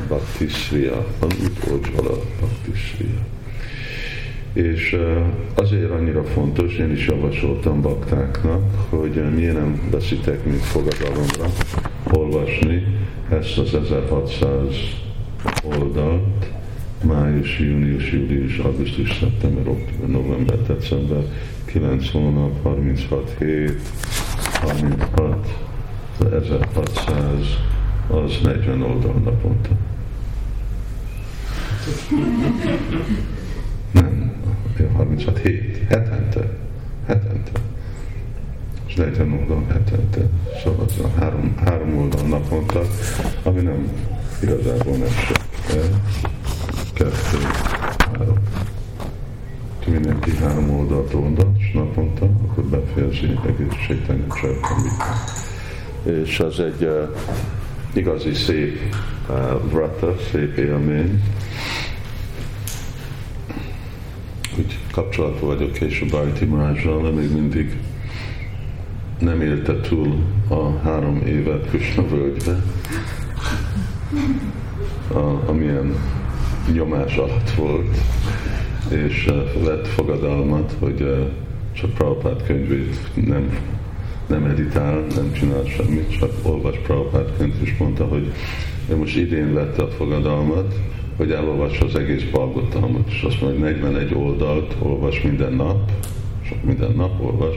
Bhakti 0.06 0.48
Sriya, 0.48 1.06
Anutojvala 1.18 2.18
Bhakti 2.38 2.72
Sriya. 2.74 3.26
És 4.52 4.96
azért 5.54 5.90
annyira 5.90 6.24
fontos, 6.24 6.76
én 6.76 6.92
is 6.92 7.06
javasoltam 7.06 7.80
baktáknak, 7.82 8.62
hogy 8.88 9.34
miért 9.34 9.54
nem 9.54 9.88
veszitek, 9.90 10.44
mint 10.44 10.62
fogadalomra 10.62 11.46
olvasni 12.10 12.86
ezt 13.28 13.58
az 13.58 13.74
1600 13.74 14.68
oldalt, 15.62 16.53
május, 17.04 17.58
június, 17.58 18.12
július, 18.12 18.58
augusztus, 18.58 19.18
szeptember, 19.20 19.68
október, 19.68 20.08
november, 20.08 20.62
december, 20.62 21.24
9 21.64 22.10
hónap, 22.10 22.62
36 22.62 23.36
hét, 23.38 23.80
36, 24.52 25.58
1600, 26.32 27.14
az 28.08 28.38
40 28.42 28.82
oldal 28.82 29.14
naponta. 29.24 29.68
Nem, 33.90 34.32
36 34.96 35.38
hét, 35.38 35.82
hetente, 35.88 36.58
hetente. 37.06 37.50
És 38.86 38.94
40 38.94 39.32
oldal 39.32 39.64
hetente. 39.68 40.28
Szóval 40.62 40.84
az 40.84 40.98
a 40.98 41.20
három, 41.20 41.54
három 41.64 41.98
oldal 41.98 42.26
naponta, 42.26 42.80
ami 43.42 43.60
nem 43.60 43.88
igazából 44.42 44.96
nem 44.96 45.08
sok. 45.08 45.42
Kettő, 46.94 47.38
három. 48.12 48.38
Mindenki 49.86 50.36
három 50.36 50.70
oldalt 50.70 51.14
és 51.58 51.72
naponta, 51.72 52.24
akkor 52.24 52.64
befejezi 52.64 53.38
egész 53.46 53.74
sétányi 53.86 54.24
És 56.02 56.40
az 56.40 56.60
egy 56.60 56.82
uh, 56.82 57.16
igazi 57.92 58.34
szép 58.34 58.80
uh, 59.28 59.70
vrata, 59.70 60.14
szép 60.32 60.56
élmény. 60.56 61.22
Úgy 64.58 64.78
kapcsolatban 64.92 65.56
vagyok 65.56 65.72
később 65.72 66.10
Bajti 66.10 66.44
Mázsral, 66.44 67.02
de 67.02 67.10
még 67.10 67.32
mindig 67.32 67.78
nem 69.18 69.40
élte 69.40 69.80
túl 69.80 70.24
a 70.48 70.78
három 70.82 71.22
évet 71.26 71.68
Krishna 71.68 72.08
völgybe, 72.08 72.62
a, 75.12 75.48
amilyen 75.48 75.94
nyomás 76.72 77.16
alatt 77.16 77.50
volt, 77.50 77.96
és 78.88 79.26
uh, 79.26 79.64
vett 79.64 79.86
fogadalmat, 79.86 80.74
hogy 80.78 81.00
uh, 81.00 81.18
csak 81.72 81.94
Prabhupád 81.94 82.42
könyvét 82.46 82.96
nem, 83.26 83.58
nem 84.26 84.44
editál, 84.44 85.04
nem 85.14 85.32
csinál 85.32 85.64
semmit, 85.64 86.18
csak 86.18 86.30
olvas 86.42 86.76
Prabhupád 86.82 87.36
könyvét, 87.36 87.62
és 87.62 87.76
mondta, 87.78 88.04
hogy 88.04 88.32
ő 88.88 88.96
most 88.96 89.16
idén 89.16 89.54
vette 89.54 89.82
a 89.82 89.88
fogadalmat, 89.88 90.74
hogy 91.16 91.30
elolvassa 91.30 91.84
az 91.84 91.94
egész 91.94 92.22
Balgotalmat, 92.32 93.08
és 93.08 93.22
azt 93.22 93.40
mondja, 93.40 93.64
hogy 93.64 93.74
41 93.80 94.14
oldalt 94.14 94.76
olvas 94.78 95.22
minden 95.22 95.52
nap, 95.52 95.90
csak 96.48 96.62
minden 96.62 96.92
nap 96.96 97.22
olvas, 97.24 97.54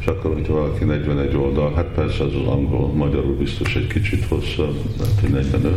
és 0.00 0.06
akkor, 0.06 0.32
hogyha 0.32 0.52
valaki 0.52 0.84
41 0.84 1.36
oldal, 1.36 1.72
hát 1.74 1.86
persze 1.86 2.24
az 2.24 2.34
angol, 2.46 2.88
magyarul 2.88 3.36
biztos 3.36 3.76
egy 3.76 3.86
kicsit 3.86 4.24
hosszabb, 4.24 4.76
lehet, 4.98 5.20
hogy 5.20 5.30
45, 5.30 5.76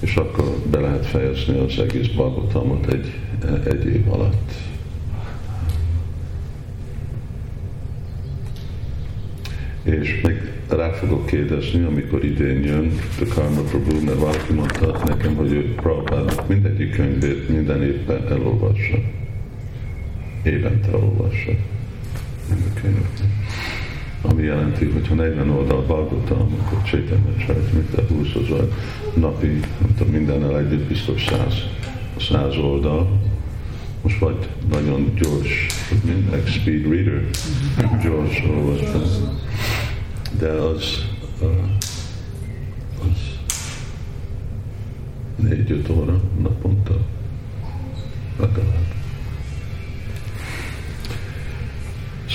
és 0.00 0.16
akkor 0.16 0.44
be 0.70 0.80
lehet 0.80 1.06
fejezni 1.06 1.58
az 1.58 1.78
egész 1.78 2.06
Balgotalmat 2.06 2.92
egy, 2.92 3.12
egy 3.64 3.86
év 3.86 4.12
alatt. 4.12 4.52
És 9.82 10.20
még 10.22 10.52
rá 10.68 10.90
fogok 10.90 11.26
kérdezni, 11.26 11.82
amikor 11.82 12.24
idén 12.24 12.62
jön 12.64 12.92
a 13.20 13.34
Karma 13.34 13.60
Prabhu, 13.60 14.04
mert 14.04 14.18
valaki 14.18 14.52
mondta 14.52 15.02
nekem, 15.06 15.34
hogy 15.34 15.52
ő 15.52 15.74
Prabhupád 15.74 16.44
mindegyik 16.48 16.90
könyvét 16.90 17.48
minden 17.48 17.82
évben 17.82 18.26
elolvassa. 18.28 18.98
Évente 20.42 20.88
elolvassa. 20.88 21.50
Nem 22.48 22.72
a 22.74 22.80
könyvet. 22.80 23.22
Ami 24.28 24.42
jelenti, 24.42 24.84
hogy 24.84 25.08
ha 25.08 25.14
40 25.14 25.50
oldal 25.50 25.82
Balgotam, 25.82 26.54
akkor 26.60 26.82
Csaitanya 26.82 27.34
a 27.96 28.00
20 28.12 28.34
az 28.34 28.66
napi, 29.14 29.46
nem 29.46 29.94
tudom, 29.96 30.12
mindennel 30.12 30.58
együtt 30.58 30.88
biztos 30.88 31.24
100, 31.24 31.54
100 32.18 32.56
oldal, 32.56 33.20
most 34.02 34.18
vagy 34.18 34.48
nagyon 34.70 35.14
gyors, 35.14 35.66
mint 36.04 36.48
speed 36.48 36.82
reader, 36.82 37.22
gyors 38.02 38.42
olvasás 38.50 39.08
de 40.38 40.48
az 40.48 41.04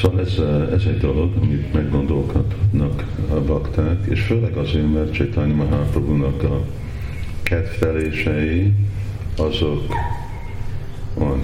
Szóval 0.01 0.19
ez, 0.19 0.37
ez 0.73 0.83
egy 0.85 0.97
dolog, 0.97 1.31
amit 1.41 1.73
meggondolhatnak 1.73 3.03
a 3.29 3.41
bakták, 3.41 4.05
és 4.09 4.21
főleg 4.21 4.57
azért, 4.57 4.93
mert 4.93 5.13
Csaitanya 5.13 5.55
Mahaprabhu-nak 5.55 6.43
a 6.43 6.61
kedvelései 7.43 8.73
azok 9.37 9.93
van 11.13 11.39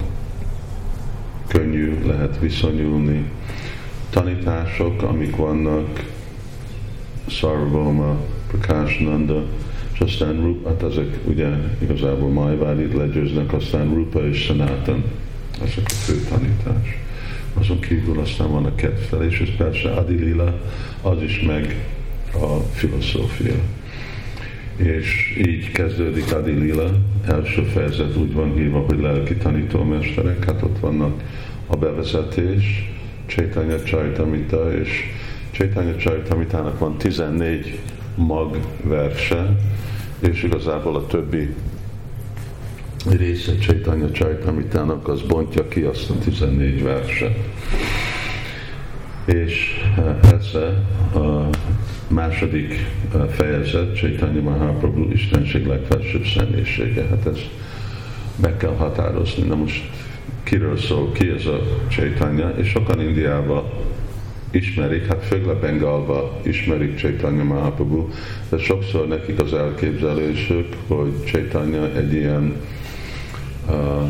könnyű 1.46 1.98
lehet 2.06 2.38
viszonyulni. 2.40 3.30
Tanítások, 4.10 5.02
amik 5.02 5.36
vannak, 5.36 6.04
Sarvabhauma, 7.26 8.16
Prakashananda, 8.46 9.44
és 9.92 10.00
aztán 10.00 10.40
Rupa, 10.40 10.68
hát 10.68 10.82
ezek 10.82 11.18
ugye 11.24 11.48
igazából 11.78 12.30
Majvárit 12.30 12.94
legyőznek, 12.94 13.52
aztán 13.52 13.94
Rupa 13.94 14.28
és 14.28 14.42
Sanatan, 14.42 15.04
ezek 15.62 15.84
a 15.84 15.94
fő 15.94 16.14
tanítás. 16.28 17.05
Azon 17.58 17.80
kívül 17.80 18.20
aztán 18.20 18.50
a 18.50 18.74
kedvelés, 18.74 19.40
és 19.40 19.50
persze 19.50 19.90
Adilila, 19.90 20.60
az 21.02 21.22
is 21.22 21.40
meg 21.40 21.76
a 22.34 22.56
filozófia. 22.72 23.54
És 24.76 25.38
így 25.46 25.72
kezdődik 25.72 26.32
Adilila, 26.32 26.90
első 27.26 27.62
fejezet 27.62 28.16
úgy 28.16 28.32
van 28.32 28.54
hívva, 28.54 28.78
hogy 28.78 29.00
lelki 29.00 29.34
tanítómesterek, 29.34 30.44
hát 30.44 30.62
ott 30.62 30.78
vannak 30.78 31.22
a 31.66 31.76
bevezetés, 31.76 32.92
Chaitanya 33.26 33.82
Chaitamita, 33.82 34.72
és 34.78 34.88
Csaitanya 35.50 35.96
Csajtamitának 35.96 36.78
van 36.78 36.96
14 36.98 37.78
mag 38.14 38.58
verse, 38.82 39.56
és 40.18 40.42
igazából 40.42 40.96
a 40.96 41.06
többi 41.06 41.54
része 43.10 43.58
Csaitanya 43.58 44.10
Csajtamitának 44.10 45.08
az 45.08 45.22
bontja 45.22 45.68
ki 45.68 45.80
azt 45.80 46.10
a 46.10 46.14
14 46.24 46.82
verse. 46.82 47.36
És 49.24 49.84
ez 50.22 50.54
a 51.20 51.48
második 52.08 52.86
fejezet, 53.30 53.96
Csaitanya 53.96 54.40
Mahaprabhu 54.40 55.10
Istenség 55.12 55.66
legfelsőbb 55.66 56.24
személyisége. 56.24 57.06
Hát 57.10 57.26
ez 57.26 57.38
meg 58.36 58.56
kell 58.56 58.74
határozni. 58.76 59.42
Na 59.42 59.54
most 59.54 59.90
kiről 60.42 60.76
szól, 60.76 61.12
ki 61.12 61.28
ez 61.28 61.46
a 61.46 61.60
Csaitanya, 61.88 62.54
és 62.56 62.68
sokan 62.68 63.00
Indiában 63.00 63.64
ismerik, 64.50 65.06
hát 65.06 65.24
főleg 65.24 65.56
Bengalba 65.56 66.40
ismerik 66.42 66.96
Chaitanya 66.96 67.44
Mahaprabhu, 67.44 68.08
de 68.48 68.58
sokszor 68.58 69.08
nekik 69.08 69.40
az 69.40 69.54
elképzelésük, 69.54 70.66
hogy 70.86 71.24
Chaitanya 71.24 71.96
egy 71.96 72.12
ilyen 72.12 72.54
uh, 73.68 74.08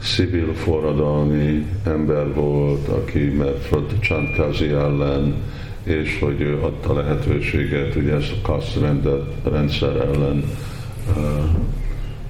civil 0.00 0.54
forradalmi 0.54 1.66
ember 1.84 2.34
volt, 2.34 2.88
aki 2.88 3.18
mert 3.18 3.68
Chandkazi 4.00 4.68
ellen, 4.68 5.34
és 5.82 6.18
hogy 6.20 6.40
ő 6.40 6.58
adta 6.62 6.94
lehetőséget, 6.94 7.94
ugye 7.94 8.14
ezt 8.14 8.32
a 8.32 8.52
kaszt 8.52 8.78
rendszer 9.42 9.96
ellen 9.96 10.44
uh, 11.16 11.24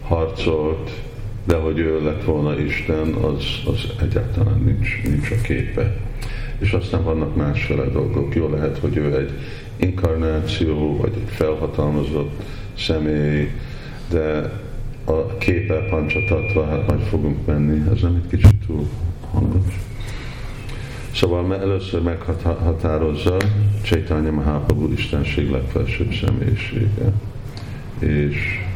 harcolt, 0.03 0.90
de 1.44 1.57
hogy 1.57 1.79
ő 1.79 2.03
lett 2.05 2.25
volna 2.25 2.59
Isten, 2.59 3.12
az, 3.12 3.44
az 3.66 3.92
egyáltalán 4.01 4.62
nincs, 4.64 5.03
nincs 5.05 5.31
a 5.31 5.40
képe. 5.42 5.97
És 6.59 6.73
aztán 6.73 7.05
vannak 7.05 7.37
másféle 7.37 7.85
dolgok. 7.85 8.35
Jó 8.35 8.49
lehet, 8.49 8.79
hogy 8.79 8.97
ő 8.97 9.18
egy 9.18 9.31
inkarnáció, 9.78 10.96
vagy 10.96 11.12
egy 11.14 11.30
felhatalmazott 11.30 12.42
személy, 12.78 13.50
de 14.10 14.52
a 15.04 15.36
képe 15.38 15.74
pancsatatva, 15.90 16.66
hát 16.66 16.86
majd 16.88 17.00
fogunk 17.00 17.46
menni, 17.46 17.82
ez 17.94 18.00
nem 18.00 18.22
egy 18.24 18.38
kicsit 18.38 18.66
túl 18.66 18.88
hangos. 19.30 19.74
Szóval 21.14 21.54
először 21.60 22.02
meghatározza 22.02 23.36
Csaitanya 23.82 24.30
Mahaprabhu 24.30 24.92
Istenség 24.92 25.50
legfelsőbb 25.50 26.12
személyisége. 26.12 27.12
És 27.98 28.67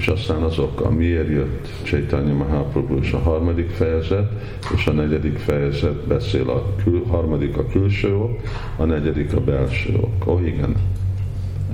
és 0.00 0.08
aztán 0.08 0.42
azok, 0.42 0.96
miért 0.96 1.28
jött 1.28 1.68
Chaitanya 1.82 2.34
Mahaprabhu, 2.34 2.96
és 2.96 3.12
a 3.12 3.18
harmadik 3.18 3.70
fejezet, 3.70 4.32
és 4.74 4.86
a 4.86 4.92
negyedik 4.92 5.38
fejezet 5.38 6.06
beszél 6.06 6.50
a 6.50 6.74
kül, 6.84 7.04
harmadik 7.08 7.56
a 7.56 7.66
külső 7.66 8.16
ok, 8.16 8.40
a 8.76 8.84
negyedik 8.84 9.32
a 9.34 9.40
belső 9.40 9.96
ok. 10.00 10.26
Ó, 10.26 10.38
igen, 10.44 10.76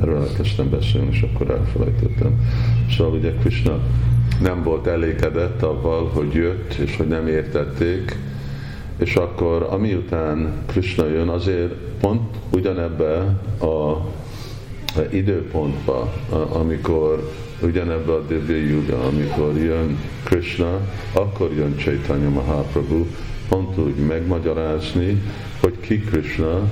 erről 0.01 0.21
elkezdtem 0.21 0.71
beszélni, 0.71 1.09
és 1.11 1.23
akkor 1.23 1.51
elfelejtettem. 1.51 2.41
Szóval 2.97 3.13
ugye 3.13 3.33
Krishna 3.33 3.79
nem 4.41 4.63
volt 4.63 4.87
elégedett 4.87 5.63
avval, 5.63 6.11
hogy 6.13 6.35
jött, 6.35 6.75
és 6.75 6.97
hogy 6.97 7.09
nem 7.09 7.27
értették, 7.27 8.19
és 8.97 9.15
akkor 9.15 9.67
amiután 9.71 10.53
Krishna 10.67 11.07
jön, 11.07 11.29
azért 11.29 11.75
pont 12.01 12.37
ugyanebbe 12.51 13.19
a 13.61 14.05
időpontba, 15.11 16.13
amikor 16.53 17.31
ugyanebbe 17.61 18.13
a 18.13 18.21
Divya 18.21 18.57
Yuga, 18.57 19.07
amikor 19.07 19.57
jön 19.57 19.99
Krishna, 20.25 20.81
akkor 21.13 21.53
jön 21.53 21.77
Chaitanya 21.77 22.29
Mahaprabhu, 22.29 23.07
pont 23.49 23.79
úgy 23.79 23.97
megmagyarázni, 23.97 25.23
hogy 25.61 25.81
ki 25.81 25.99
Krishna, 25.99 26.71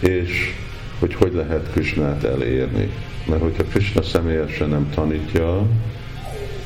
és 0.00 0.54
hogy 0.98 1.14
hogy 1.14 1.32
lehet 1.32 1.70
Krishnát 1.72 2.24
elérni. 2.24 2.90
Mert 3.26 3.42
hogyha 3.42 3.64
Krishna 3.64 4.02
személyesen 4.02 4.68
nem 4.68 4.90
tanítja, 4.94 5.66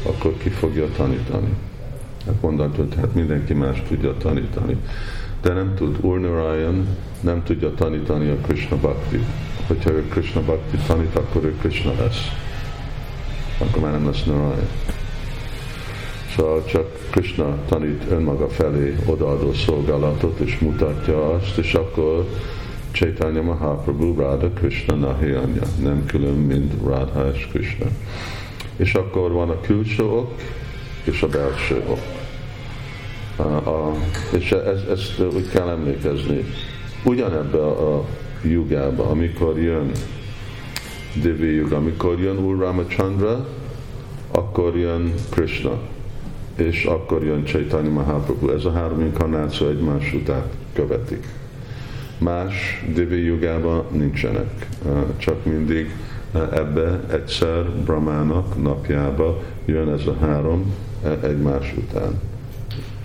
akkor 0.03 0.37
ki 0.39 0.49
fogja 0.49 0.89
tanítani. 0.97 1.49
Hát 2.27 2.41
mondhatod, 2.41 2.95
hogy 2.95 2.95
hát 2.97 3.15
mindenki 3.15 3.53
más 3.53 3.83
tudja 3.89 4.17
tanítani. 4.17 4.77
De 5.43 5.53
nem 5.53 5.75
tud, 5.75 5.97
Urnarayan 6.01 6.87
nem 7.21 7.43
tudja 7.43 7.75
tanítani 7.75 8.31
a 8.31 8.37
Krishna 8.37 8.77
Bhakti. 8.77 9.25
Hogyha 9.67 9.91
ő 9.91 10.09
Krishna 10.09 10.41
Bhakti 10.41 10.77
tanít, 10.87 11.17
akkor 11.17 11.45
ő 11.45 11.55
Krishna 11.61 11.93
lesz. 11.99 12.42
Akkor 13.63 13.83
már 13.83 13.93
nem 13.93 14.07
lesz 14.07 14.25
Narayan. 14.25 14.69
Szóval 16.37 16.65
csak 16.65 16.99
Krishna 17.11 17.59
tanít 17.69 18.05
önmaga 18.11 18.49
felé 18.49 18.97
odaadó 19.07 19.53
szolgálatot, 19.53 20.39
és 20.39 20.59
mutatja 20.59 21.31
azt, 21.31 21.59
és 21.59 21.75
akkor 21.75 22.27
Chaitanya 22.93 23.43
Mahaprabhu 23.43 24.15
Radha 24.15 24.49
Krishna 24.49 24.95
Nahiyanya, 24.95 25.63
nem 25.83 26.05
külön, 26.07 26.35
mint 26.35 26.73
Radha 26.85 27.31
és 27.35 27.49
Krishna. 27.53 27.87
És 28.77 28.95
akkor 28.95 29.33
van 29.33 29.51
a 29.51 29.61
külső 29.61 30.05
ok, 30.05 30.35
és 31.05 31.23
a 31.23 31.29
belső 31.29 31.83
ok. 31.87 32.01
A, 33.37 33.69
a, 33.69 33.95
és 34.33 34.53
ezt, 34.53 34.89
ezt 34.89 35.21
úgy 35.35 35.49
kell 35.49 35.69
emlékezni. 35.69 36.45
Ugyanebbe 37.05 37.59
a, 37.59 37.97
a 37.97 38.05
jugába, 38.43 39.05
amikor 39.11 39.59
jön 39.59 39.91
Divi 41.21 41.55
Yuga, 41.55 41.77
amikor 41.77 42.21
jön 42.21 42.39
Úr 42.39 42.59
Ramachandra, 42.59 43.47
akkor 44.31 44.77
jön 44.77 45.15
Krishna, 45.31 45.79
és 46.57 46.85
akkor 46.85 47.25
jön 47.25 47.45
Chaitanya 47.45 47.91
Mahaprabhu. 47.91 48.51
Ez 48.51 48.65
a 48.65 48.73
három 48.73 49.01
inkarnáció 49.01 49.69
egymás 49.69 50.13
után 50.15 50.43
követik. 50.73 51.27
Más 52.19 52.85
Divi 52.95 53.25
Yugában 53.25 53.85
nincsenek, 53.91 54.67
csak 55.17 55.45
mindig 55.45 55.95
ebbe 56.53 57.01
egyszer 57.11 57.71
Brahmának 57.71 58.63
napjába 58.63 59.43
jön 59.65 59.89
ez 59.89 60.07
a 60.07 60.17
három 60.21 60.75
egymás 61.23 61.75
után. 61.77 62.21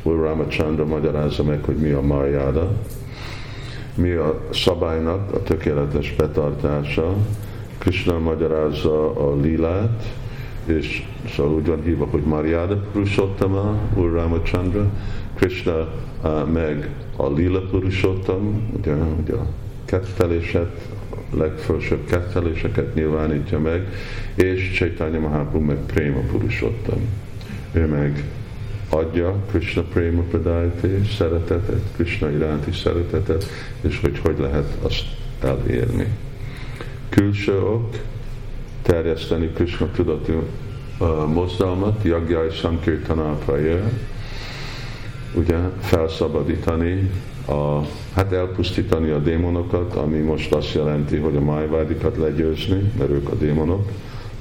Úr 0.04 0.16
Ramachandra 0.16 0.86
magyarázza 0.86 1.44
meg, 1.44 1.64
hogy 1.64 1.76
mi 1.76 1.90
a 1.90 2.02
Marjada, 2.02 2.72
mi 3.96 4.12
a 4.12 4.42
szabálynak 4.54 5.34
a 5.34 5.44
tökéletes 5.44 6.16
betartása. 6.16 7.16
Krishna 7.78 8.20
magyarázza 8.20 9.12
a 9.12 9.36
lilát, 9.36 10.04
és 10.66 11.06
szóval 11.36 11.54
úgy 11.54 11.66
van 11.66 11.84
hívva, 11.84 12.06
hogy 12.06 12.22
Mariada 12.22 12.76
Purushottama, 12.92 13.80
Úr 13.96 14.12
Ramachandra, 14.12 14.92
Krishna 15.36 15.88
meg 16.54 16.90
a 17.16 17.30
lila 17.30 17.62
Purushottam, 17.62 18.72
ugye, 18.78 18.94
ugye 18.94 19.34
a 19.34 19.48
ketteléset, 19.86 20.88
legfelsőbb 21.34 22.06
ketteléseket 22.06 22.96
nyilvánítja 22.96 23.60
meg, 23.60 23.88
és 24.36 24.72
Chaitanya 24.74 25.20
Mahaprabhu 25.20 25.60
meg 25.60 25.78
Prema 25.78 26.20
Purushottam. 26.32 27.00
Ő 27.72 27.86
meg 27.86 28.24
adja 28.90 29.36
Krishna 29.50 29.82
Prema 29.82 30.22
Pradayati, 30.22 30.88
szeretetet, 31.18 31.82
Krishna 31.96 32.30
iránti 32.30 32.72
szeretetet, 32.72 33.46
és 33.82 34.00
hogy 34.00 34.20
hogy 34.20 34.40
lehet 34.40 34.78
azt 34.82 35.06
elérni. 35.42 36.08
Külső 37.10 37.62
ok, 37.62 37.90
terjeszteni 38.82 39.48
Krishna 39.48 39.92
tudatú 39.92 40.44
uh, 41.00 41.28
mozdalmat, 41.34 42.04
Yagyai 42.04 42.50
Sankirtanapraja, 42.50 43.92
ugye 45.34 45.58
felszabadítani, 45.80 47.12
a, 47.48 47.82
hát 48.16 48.32
elpusztítani 48.32 49.10
a 49.10 49.20
démonokat, 49.20 49.96
ami 49.96 50.18
most 50.18 50.54
azt 50.54 50.74
jelenti, 50.74 51.18
hogy 51.18 51.36
a 51.36 51.42
májvádikat 51.42 52.18
legyőzni, 52.18 52.92
mert 52.98 53.10
ők 53.10 53.30
a 53.30 53.36
démonok, 53.36 53.90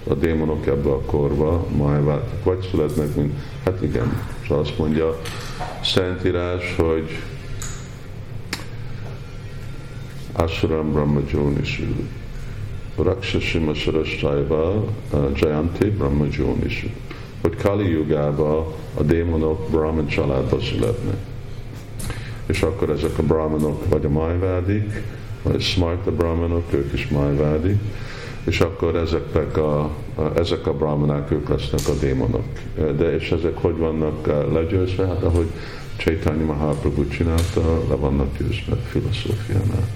a 0.09 0.15
démonok 0.15 0.67
ebbe 0.67 0.91
a 0.91 1.01
korba 1.01 1.67
májvádik 1.77 2.45
vagy 2.45 2.69
születnek, 2.71 3.15
mint, 3.15 3.33
hát 3.65 3.83
igen, 3.83 4.23
és 4.43 4.49
azt 4.49 4.79
mondja 4.79 5.21
Szentírás, 5.83 6.77
hogy 6.77 7.23
Asuram 10.33 10.93
Brahma 10.93 11.21
Jónisu, 11.33 11.85
Rakshasima 12.97 13.75
Sarastajva 13.75 14.85
Jayanti 15.35 15.91
Brahma 15.91 16.25
Jónisu, 16.39 16.87
hogy 17.41 17.57
Kali 17.57 17.91
Yugába 17.91 18.75
a 18.95 19.03
démonok 19.03 19.69
Brahman 19.71 20.07
családba 20.07 20.61
születnek. 20.61 21.17
És 22.47 22.63
akkor 22.63 22.91
ezek 22.91 23.19
a 23.19 23.23
brahmanok 23.23 23.89
vagy 23.89 24.05
a 24.05 24.09
májvádik, 24.09 25.03
vagy 25.43 25.61
Smarta 25.61 26.13
brahmanok, 26.13 26.73
ők 26.73 26.93
is 26.93 27.09
májvádik, 27.09 27.79
és 28.45 28.61
akkor 28.61 28.97
ezeknek 28.97 29.57
a, 29.57 29.81
a, 30.15 30.33
ezek 30.37 30.67
a 30.67 30.75
brahmanák, 30.75 31.31
ők 31.31 31.49
lesznek 31.49 31.89
a 31.89 31.99
démonok. 32.01 32.47
De 32.75 33.15
és 33.15 33.31
ezek 33.31 33.57
hogy 33.59 33.77
vannak 33.77 34.29
eh, 34.29 34.53
legyőzve? 34.53 35.07
Hát 35.07 35.23
ahogy 35.23 35.47
Chaitanya 35.97 36.45
Mahaprabhu 36.45 37.09
csinálta, 37.09 37.83
le 37.89 37.95
vannak 37.95 38.39
győzve 38.39 38.77
filozófiánál. 38.77 39.89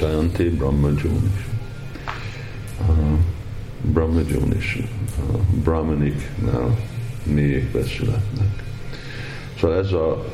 Jayanti 0.00 0.48
Brahma 0.48 0.88
Junish. 0.88 1.46
Uh, 2.88 3.18
Brahma 3.82 4.20
Junish. 4.20 4.78
Uh, 4.78 5.40
Brahmaniknál 5.62 6.78
mélyekbe. 7.22 7.80
Szóval 9.60 9.76
ez 9.76 9.92
a 9.92 10.24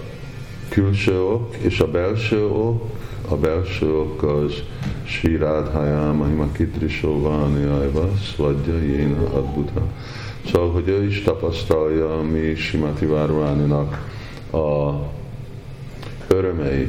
külső 0.69 1.21
ok 1.21 1.57
és 1.61 1.81
a 1.81 1.91
belső 1.91 2.47
ok, 2.47 2.91
a 3.29 3.37
belső 3.37 3.95
ok 3.95 4.23
az 4.23 4.53
Sri 5.05 5.37
Radhaya 5.37 6.13
Mahima 6.13 6.53
Kitrisovani 6.53 7.65
Ajva 7.65 8.09
Svadja 8.23 8.79
Jéna 8.79 9.33
Adbuddha. 9.33 9.83
Szóval, 10.51 10.71
hogy 10.71 10.89
ő 10.89 11.07
is 11.07 11.23
tapasztalja 11.23 12.23
mi 12.23 12.55
Simati 12.55 13.07
Várváninak 13.07 14.13
a 14.53 14.93
örömei 16.29 16.83
eh, 16.83 16.89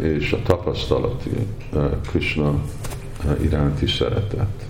és 0.00 0.32
a 0.32 0.42
tapasztalati 0.42 1.30
Krishna 2.08 2.60
iránti 3.42 3.86
szeretet. 3.86 4.66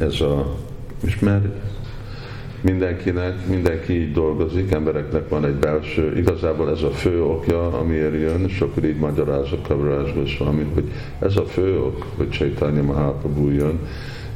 Ez 0.00 0.20
a, 0.20 0.56
és 1.04 1.18
mert 1.18 1.44
mindenkinek, 2.60 3.46
mindenki 3.46 3.92
így 3.92 4.12
dolgozik, 4.12 4.72
embereknek 4.72 5.28
van 5.28 5.44
egy 5.44 5.54
belső, 5.54 6.16
igazából 6.16 6.70
ez 6.70 6.82
a 6.82 6.90
fő 6.90 7.22
okja, 7.22 7.78
amiért 7.78 8.14
jön, 8.14 8.44
és 8.44 8.60
akkor 8.60 8.84
így 8.84 8.96
magyaráz 8.96 9.52
a 9.52 9.58
Kavarás 9.68 10.14
Goswami, 10.14 10.66
hogy 10.74 10.90
ez 11.18 11.36
a 11.36 11.44
fő 11.44 11.80
ok, 11.80 12.06
hogy 12.16 12.28
Chaitanya 12.28 12.82
Mahaprabhu 12.82 13.48
jön, 13.50 13.78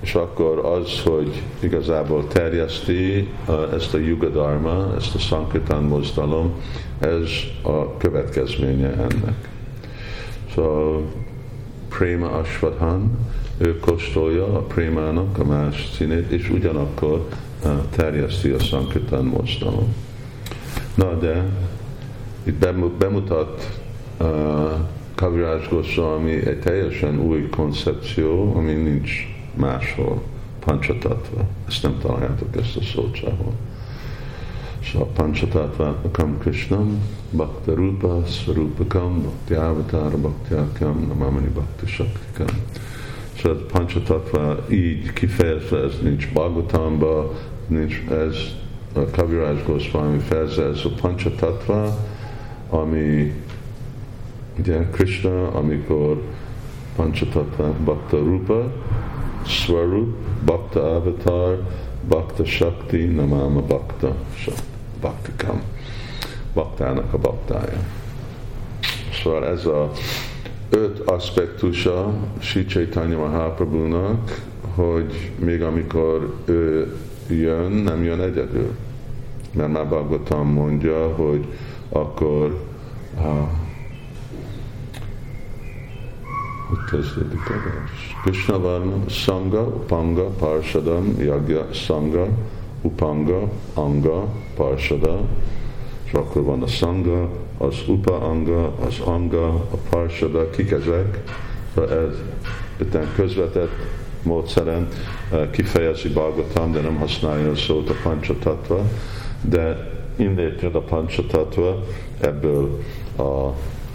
és 0.02 0.14
akkor 0.14 0.58
az, 0.58 1.00
hogy 1.04 1.42
igazából 1.60 2.26
terjeszti 2.26 3.28
ezt 3.74 3.94
a 3.94 3.98
Yugadharma, 3.98 4.94
ezt 4.96 5.14
a 5.14 5.18
Sankirtan 5.18 5.84
mozdalom, 5.84 6.52
ez 6.98 7.30
a 7.62 7.96
következménye 7.96 8.90
ennek. 8.90 9.48
Szóval 10.54 11.02
Prema 11.88 12.30
Ashwadhan, 12.30 13.18
ő 13.58 13.78
kóstolja 13.78 14.44
a 14.44 14.60
prémának 14.60 15.38
a 15.38 15.44
más 15.44 15.90
színét, 15.96 16.30
és 16.30 16.50
ugyanakkor 16.50 17.28
terjeszti 17.90 18.50
a 18.50 18.58
Sankirtan 18.58 19.24
mozdalom. 19.24 19.94
Na 20.94 21.14
de 21.14 21.44
itt 22.42 22.66
bemutat 22.98 23.80
uh, 24.20 24.26
Kaviraj 25.14 25.66
Goswami 25.70 26.46
egy 26.46 26.58
teljesen 26.58 27.20
új 27.20 27.48
koncepció, 27.48 28.54
ami 28.56 28.72
nincs 28.72 29.10
máshol, 29.54 30.22
pancsatatva. 30.64 31.44
Ezt 31.68 31.82
nem 31.82 31.98
találjátok 31.98 32.56
ezt 32.56 32.76
a 32.76 32.82
szót 32.82 33.14
sehol. 33.14 33.52
Szóval 34.90 35.08
pancsatatvatmakam 35.08 36.38
Krishnam, 36.38 37.02
Bhakta 37.30 37.74
Rupa, 37.74 38.22
Svarupakam, 38.26 39.20
Bhakti 39.20 39.54
Avatar, 39.54 40.16
Bhakti 40.16 40.54
Akam, 40.54 41.04
Namamani 41.08 41.48
Bhakti 41.48 41.86
Shaktikam. 41.86 42.56
Szóval 43.42 43.66
Panchatatva 43.66 44.66
így 44.70 45.12
kifejezve, 45.12 45.78
ez 45.78 45.98
nincs 46.02 46.28
Bhagavatamban, 46.32 47.30
nincs 47.66 48.02
ez 48.10 48.36
a 48.92 49.10
Kaviraj 49.10 49.62
Goswami 49.66 50.18
fejezze, 50.18 50.64
ez 50.64 50.80
a 50.84 50.88
Panchatatva, 51.00 51.96
ami 52.68 53.32
ugye 54.58 54.88
Krishna, 54.90 55.48
amikor 55.48 56.22
Panchatatva 56.96 57.74
Bhakta 57.84 58.16
Rupa, 58.16 58.72
Swarup, 59.46 60.16
Bhakta 60.44 60.94
Avatar, 60.94 61.58
Bhakta 62.08 62.44
Shakti, 62.44 63.04
Namama 63.04 63.60
Bhakta, 63.60 64.14
Bhaktikam, 65.00 65.62
Bhaktának 66.54 67.12
a 67.12 67.18
baktája. 67.18 67.78
Szóval 69.22 69.46
ez 69.46 69.66
a 69.66 69.90
öt 70.70 70.98
aspektusa 70.98 72.12
Sri 72.38 72.64
Chaitanya 72.64 73.16
Mahaprabhu-nak, 73.16 74.40
hogy 74.74 75.32
még 75.38 75.62
amikor 75.62 76.34
ő 76.44 76.96
jön, 77.28 77.72
nem 77.72 78.04
jön 78.04 78.20
egyedül. 78.20 78.76
Mert 79.52 79.72
már 79.72 79.88
Bhagavatam 79.88 80.48
mondja, 80.48 81.14
hogy 81.14 81.46
akkor 81.88 82.64
a, 83.16 83.61
hogy 86.72 87.00
kezdődik 87.00 87.50
a 87.50 87.52
vers? 87.52 88.16
Krishna 88.22 88.58
Varna, 88.58 89.08
Sangha, 89.08 89.62
Upanga, 89.62 90.24
Parsadam, 90.24 91.14
Yagya, 91.18 91.66
Sangha, 91.72 92.26
Upanga, 92.82 93.48
Anga, 93.74 94.28
Parsada, 94.56 95.20
és 96.04 96.12
akkor 96.12 96.42
van 96.42 96.62
a 96.62 96.66
Sangha, 96.66 97.28
az 97.58 97.76
Upa 97.86 98.20
Anga, 98.20 98.74
az 98.86 99.00
Anga, 99.00 99.48
a 99.48 99.76
Parsada, 99.90 100.50
kik 100.50 100.70
ezek? 100.70 101.22
Ez 101.76 102.16
közvetett 103.14 103.72
módszeren 104.22 104.88
eh, 105.30 105.48
kifejezi 105.50 106.08
Bhagavatam, 106.08 106.72
de 106.72 106.80
nem 106.80 106.96
használja 106.96 107.50
a 107.50 107.56
szót 107.56 107.88
a 107.88 107.94
Panchatatva, 108.02 108.82
de 109.40 109.90
innét 110.16 110.60
jön 110.60 110.74
a 110.74 110.80
Panchatatva 110.80 111.84
ebből 112.20 112.80
a, 113.16 113.52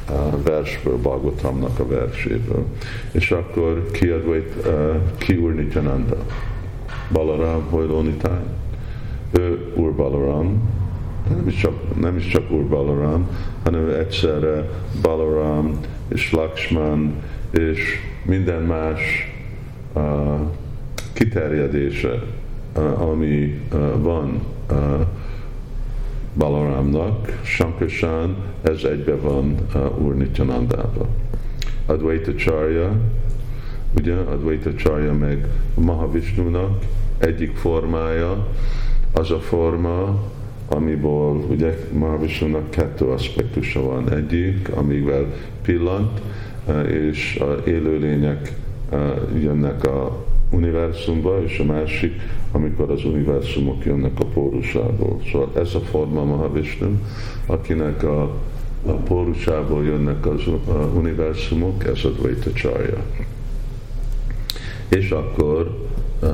a 0.09 0.41
versből, 0.43 0.97
Bhagavatamnak 0.97 1.79
a 1.79 1.87
verséből. 1.87 2.65
És 3.11 3.31
akkor 3.31 3.91
kiadvait 3.91 4.53
uh, 4.65 4.95
ki 5.17 5.35
Úr 5.35 5.53
Nityananda, 5.53 6.17
Balaram 7.11 7.63
Hojlónitány. 7.69 8.45
Ő 9.31 9.73
Úr 9.75 9.91
Balaram, 9.93 10.69
nem 11.29 11.47
is 11.47 11.55
csak, 11.55 11.99
nem 11.99 12.17
is 12.17 12.27
csak 12.27 12.51
Úr 12.51 12.65
Balaram, 12.65 13.27
hanem 13.63 13.89
egyszerre 13.89 14.69
Balaram 15.01 15.79
és 16.07 16.31
Lakshman 16.31 17.13
és 17.51 17.99
minden 18.25 18.61
más 18.61 19.01
kiterjedése, 21.13 22.23
ami 22.97 23.61
van 23.97 24.41
Balaramnak, 26.37 27.39
Sankarshan, 27.43 28.35
ez 28.61 28.83
egybe 28.83 29.15
van 29.15 29.55
Úr 29.97 30.15
Nityanandába. 30.15 31.07
Advaita 31.85 32.35
Charya, 32.35 32.91
ugye, 33.97 34.13
Advaita 34.13 34.73
Charya 34.73 35.13
meg 35.13 35.47
Mahavishnunak 35.73 36.83
egyik 37.17 37.55
formája, 37.55 38.47
az 39.13 39.31
a 39.31 39.39
forma, 39.39 40.23
amiből 40.67 41.45
ugye 41.49 41.87
Mahavishnunak 41.91 42.69
kettő 42.69 43.05
aspektusa 43.05 43.81
van. 43.81 44.11
Egyik, 44.11 44.69
amivel 44.75 45.33
pillant, 45.61 46.21
és 46.87 47.35
a 47.39 47.69
élőlények 47.69 48.53
jönnek 49.39 49.83
a 49.83 50.25
univerzumba, 50.49 51.43
és 51.43 51.59
a 51.59 51.63
másik, 51.63 52.21
amikor 52.51 52.91
az 52.91 53.05
univerzumok 53.05 53.85
jönnek 53.85 54.19
a 54.19 54.25
pórusából. 54.25 55.21
Szóval 55.31 55.51
ez 55.55 55.75
a 55.75 55.79
forma 55.79 56.23
Mahavishnu, 56.23 56.99
akinek 57.45 58.03
a, 58.03 58.21
a 58.85 58.91
pórusából 58.91 59.85
jönnek 59.85 60.25
az 60.25 60.47
a 60.67 60.71
univerzumok, 60.95 61.85
ez 61.85 62.03
a 62.03 62.09
Dvaita 62.09 62.51
Charya. 62.51 63.03
És 64.87 65.09
akkor 65.09 65.87
uh, 66.21 66.29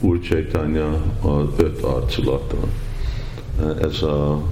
Úr 0.00 0.20
Csaitanya 0.20 0.88
az 1.20 1.48
öt 1.56 1.80
arculata. 1.80 2.56
Uh, 3.60 3.76
ez 3.82 4.02
a 4.02 4.42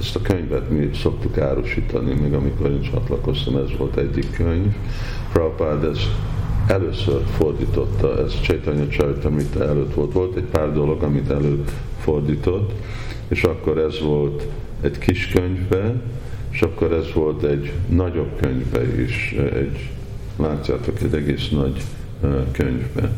ezt 0.00 0.16
a 0.16 0.22
könyvet 0.22 0.70
mi 0.70 0.90
szoktuk 0.94 1.38
árusítani, 1.38 2.14
még 2.14 2.32
amikor 2.32 2.70
én 2.70 2.80
csatlakoztam, 2.80 3.56
ez 3.56 3.76
volt 3.78 3.96
egyik 3.96 4.32
könyv. 4.32 4.74
Prabhupád 5.32 5.84
ezt 5.84 6.08
először 6.68 7.22
fordította, 7.36 8.18
ez 8.18 8.40
Chaitanya 8.40 8.86
Charitamrita 8.86 9.64
előtt 9.64 9.94
volt. 9.94 10.12
Volt 10.12 10.36
egy 10.36 10.44
pár 10.50 10.72
dolog, 10.72 11.02
amit 11.02 11.30
előtt 11.30 11.70
fordított, 12.00 12.72
és 13.28 13.42
akkor 13.42 13.78
ez 13.78 14.00
volt 14.00 14.46
egy 14.80 14.98
kis 14.98 15.28
könyvbe, 15.28 15.94
és 16.50 16.62
akkor 16.62 16.92
ez 16.92 17.12
volt 17.12 17.42
egy 17.42 17.72
nagyobb 17.88 18.40
könyvbe 18.40 19.00
is, 19.02 19.36
egy, 19.52 19.90
látjátok, 20.36 21.00
egy 21.02 21.14
egész 21.14 21.48
nagy 21.48 21.82
könyvbe. 22.52 23.12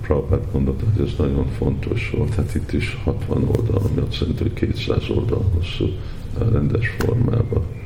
Prabhupát 0.00 0.52
mondott, 0.52 0.80
hogy 0.94 1.06
ez 1.06 1.12
nagyon 1.18 1.46
fontos 1.58 2.10
volt, 2.16 2.34
hát 2.34 2.54
itt 2.54 2.72
is 2.72 2.98
60 3.04 3.48
oldal, 3.56 3.82
ami 3.90 4.06
azt 4.08 4.20
jelenti, 4.20 4.42
hogy 4.42 4.52
200 4.52 5.10
oldal 5.10 5.44
hosszú 5.54 5.86
rendes 6.52 6.88
formában. 6.98 7.77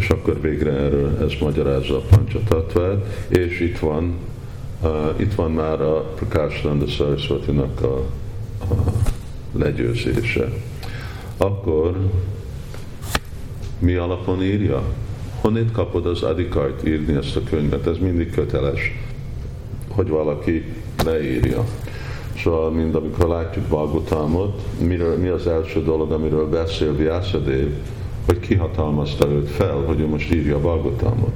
És 0.00 0.10
akkor 0.10 0.40
végre 0.40 0.70
erről 0.70 1.18
ez 1.22 1.32
magyarázza 1.40 1.96
a 1.96 2.02
Pancsatatvát, 2.10 3.26
és 3.28 3.60
itt 3.60 3.78
van, 3.78 4.14
uh, 4.82 4.90
itt 5.16 5.34
van 5.34 5.50
már 5.50 5.80
a 5.80 6.00
Prakashananda 6.14 6.86
Saraswati-nak 6.86 7.82
a, 7.82 7.96
a 8.60 8.74
legyőzése. 9.52 10.52
Akkor 11.36 11.96
mi 13.78 13.94
alapon 13.94 14.42
írja? 14.42 14.82
Honnét 15.40 15.72
kapod 15.72 16.06
az 16.06 16.22
adikart 16.22 16.86
írni 16.86 17.14
ezt 17.14 17.36
a 17.36 17.42
könyvet? 17.50 17.86
Ez 17.86 17.98
mindig 17.98 18.30
köteles, 18.30 18.92
hogy 19.88 20.08
valaki 20.08 20.64
leírja. 21.04 21.64
Szóval, 22.42 22.70
mind 22.70 22.94
amikor 22.94 23.28
látjuk 23.28 23.64
Balgotámot, 23.64 24.62
mi 25.18 25.28
az 25.28 25.46
első 25.46 25.82
dolog, 25.82 26.12
amiről 26.12 26.48
beszél 26.48 26.96
Vyasadév, 26.96 27.68
hogy 28.26 28.40
kihatalmazta 28.40 29.28
őt 29.28 29.48
fel, 29.48 29.82
hogy 29.86 30.00
ő 30.00 30.06
most 30.06 30.32
írja 30.32 30.60
Balgotámot. 30.60 31.32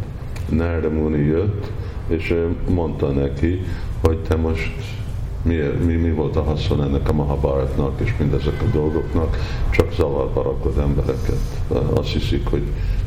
Narda 0.49 0.91
Muni 0.91 1.25
jött, 1.25 1.71
és 2.09 2.35
mondta 2.69 3.11
neki, 3.11 3.61
hogy 4.01 4.19
te 4.19 4.37
most 4.37 4.73
mi, 5.43 5.55
mi, 5.87 5.95
mi 5.95 6.11
volt 6.11 6.37
a 6.37 6.43
haszon 6.43 6.83
ennek 6.83 7.09
a 7.09 7.13
Mahabharatnak 7.13 8.01
és 8.05 8.15
mindezek 8.19 8.63
a 8.63 8.71
dolgoknak, 8.73 9.37
csak 9.71 9.93
zavarba 9.93 10.43
rakod 10.43 10.79
embereket. 10.79 11.41
Azt 11.95 12.13
hiszik, 12.13 12.47
hogy 12.47 12.63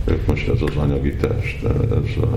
ők 0.06 0.28
most 0.28 0.48
ez 0.48 0.62
az 0.62 0.76
anyagi 0.76 1.16
test, 1.16 1.64
ez 1.64 1.98
az 2.22 2.28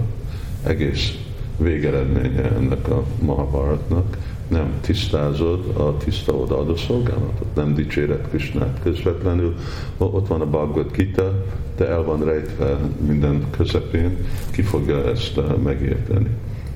egész 0.63 1.19
végeredménye 1.57 2.43
ennek 2.43 2.89
a 2.89 3.05
Mahabharatnak, 3.23 4.17
nem 4.51 4.73
tisztázod 4.81 5.77
a 5.77 5.97
tiszta 5.97 6.33
odaadó 6.33 6.77
szolgálatot, 6.77 7.55
nem 7.55 7.75
dicséret 7.75 8.29
Krisnát 8.29 8.81
közvetlenül, 8.83 9.55
ott 9.97 10.27
van 10.27 10.41
a 10.41 10.47
Bhagavad 10.47 10.91
Gita, 10.93 11.45
de 11.77 11.87
el 11.87 12.03
van 12.03 12.25
rejtve 12.25 12.79
minden 13.07 13.45
közepén, 13.51 14.17
ki 14.51 14.63
fogja 14.63 15.05
ezt 15.05 15.39
eh, 15.39 15.45
megérteni. 15.65 16.29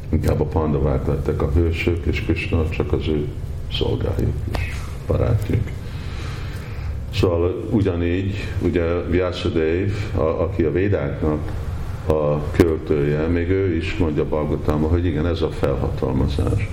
Inkább 0.09 0.41
a 0.41 0.45
pandavák 0.45 1.07
lettek 1.07 1.43
a 1.43 1.51
hősök, 1.55 2.07
és 2.07 2.25
Krishna 2.25 2.69
csak 2.69 2.93
az 2.93 3.09
ő 3.09 3.27
szolgáljuk 3.73 4.35
és 4.59 4.75
barátjuk. 5.07 5.63
Szóval 7.15 7.69
ugyanígy, 7.71 8.35
ugye 8.63 8.83
Vyasadev, 9.11 9.91
aki 10.15 10.63
a 10.63 10.73
védáknak 10.73 11.53
a 12.07 12.51
költője, 12.51 13.27
még 13.27 13.51
ő 13.51 13.77
is 13.77 13.97
mondja 13.97 14.25
Bhagavatamban, 14.25 14.91
hogy 14.91 15.07
igen, 15.07 15.27
ez 15.27 15.43
a 15.43 15.49
felhatalmazás. 15.49 16.69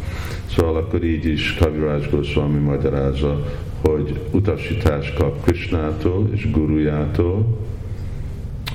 Szóval 0.55 0.75
akkor 0.75 1.03
így 1.03 1.25
is 1.25 1.53
Kaviraj 1.53 2.07
Goswami 2.11 2.59
magyarázza, 2.59 3.45
hogy 3.81 4.19
utasítást 4.31 5.13
kap 5.13 5.43
Krishnától 5.43 6.29
és 6.33 6.51
Gurujától, 6.51 7.57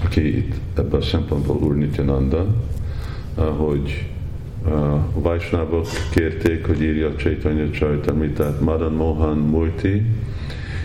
aki 0.04 0.36
itt 0.36 0.54
ebben 0.76 1.00
a 1.00 1.04
szempontból 1.04 1.56
Úr 1.56 1.74
Nityananda, 1.74 2.46
hogy 3.34 4.06
a 4.64 5.20
Vajsnávok 5.20 5.86
kérték, 6.10 6.66
hogy 6.66 6.82
írja 6.82 7.14
Chaitanya 7.14 7.70
Charitamritát 7.70 8.60
Madan 8.60 8.92
Mohan 8.92 9.38
Murti, 9.38 10.02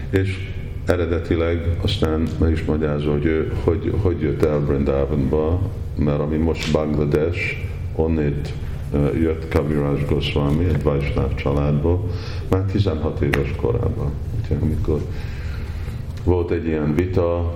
és 0.09 0.49
eredetileg 0.85 1.77
aztán 1.81 2.27
meg 2.39 2.51
is 2.51 2.63
magyarázza, 2.63 3.11
hogy 3.11 3.25
ő 3.25 3.51
hogy, 3.63 3.93
hogy 4.01 4.21
jött 4.21 4.43
el 4.43 4.59
Vrindavanba, 4.59 5.61
mert 5.95 6.19
ami 6.19 6.37
most 6.37 6.71
Bangladesh, 6.71 7.57
onnét 7.95 8.53
jött 9.21 9.47
Kaviraj 9.47 10.05
Goswami 10.09 10.65
egy 10.65 10.83
Vajsnáv 10.83 11.35
családból, 11.35 12.09
már 12.49 12.63
16 12.71 13.21
éves 13.21 13.53
korában. 13.55 14.11
Ugye, 14.43 14.55
amikor 14.61 14.99
volt 16.23 16.51
egy 16.51 16.65
ilyen 16.65 16.95
vita 16.95 17.53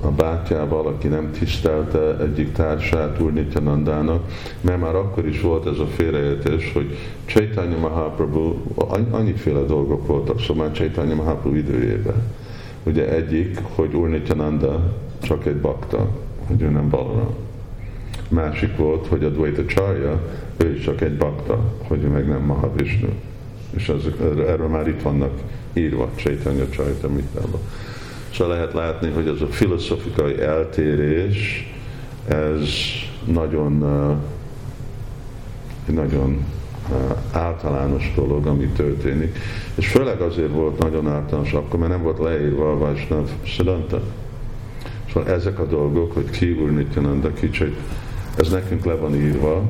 a 0.00 0.10
bátyával, 0.16 0.86
aki 0.86 1.08
nem 1.08 1.30
tisztelte 1.30 2.18
egyik 2.18 2.52
társát 2.52 3.20
Úr 3.20 3.32
Nityanandának, 3.32 4.24
mert 4.60 4.80
már 4.80 4.94
akkor 4.94 5.26
is 5.26 5.40
volt 5.40 5.66
ez 5.66 5.78
a 5.78 5.86
félreértés, 5.86 6.72
hogy 6.72 6.96
Chaitanya 7.24 7.78
Mahaprabhu, 7.78 8.54
annyiféle 9.10 9.60
dolgok 9.60 10.06
voltak, 10.06 10.40
szóval 10.40 10.64
már 10.64 10.74
Chaitanya 10.74 11.14
Mahaprabhu 11.14 11.58
időjében. 11.58 12.22
Ugye 12.82 13.08
egyik, 13.08 13.58
hogy 13.74 13.94
Úr 13.94 14.08
Nityananda 14.08 14.80
csak 15.22 15.46
egy 15.46 15.60
bakta, 15.60 16.08
hogy 16.46 16.62
ő 16.62 16.68
nem 16.68 16.88
Balaram. 16.88 17.34
Másik 18.34 18.76
volt, 18.76 19.06
hogy 19.06 19.24
a 19.24 19.28
Dvaita 19.28 19.64
Charya, 19.64 20.20
ő 20.56 20.74
is 20.74 20.84
csak 20.84 21.00
egy 21.00 21.16
bakta, 21.16 21.58
hogy 21.88 22.02
ő 22.02 22.08
meg 22.08 22.28
nem 22.28 22.42
Mahavishnu. 22.42 23.08
És 23.70 23.88
az, 23.88 24.06
erről 24.38 24.68
már 24.68 24.88
itt 24.88 25.02
vannak 25.02 25.32
írva 25.72 26.10
Chaitanya 26.14 26.68
Charitamritában. 26.68 27.60
Szóval 28.32 28.54
lehet 28.56 28.72
látni, 28.72 29.10
hogy 29.10 29.28
az 29.28 29.42
a 29.42 29.46
filozofikai 29.46 30.40
eltérés, 30.40 31.72
ez 32.28 32.68
nagyon, 33.24 33.78
nagyon 35.86 36.44
általános 37.32 38.12
dolog, 38.16 38.46
ami 38.46 38.66
történik. 38.66 39.38
És 39.74 39.88
főleg 39.88 40.20
azért 40.20 40.52
volt 40.52 40.78
nagyon 40.78 41.08
általános 41.08 41.52
akkor, 41.52 41.78
mert 41.78 41.92
nem 41.92 42.02
volt 42.02 42.18
leírva 42.18 42.70
a 42.70 42.78
Vajsnav 42.78 43.28
Siddhanta. 43.42 44.00
Szóval 45.12 45.32
ezek 45.32 45.58
a 45.58 45.66
dolgok, 45.66 46.12
hogy 46.12 46.30
ki 46.30 46.52
Úr 46.52 46.70
Nityananda 46.70 47.32
kicsit, 47.32 47.76
ez 48.36 48.50
nekünk 48.50 48.84
le 48.84 48.94
van 48.94 49.14
írva, 49.14 49.62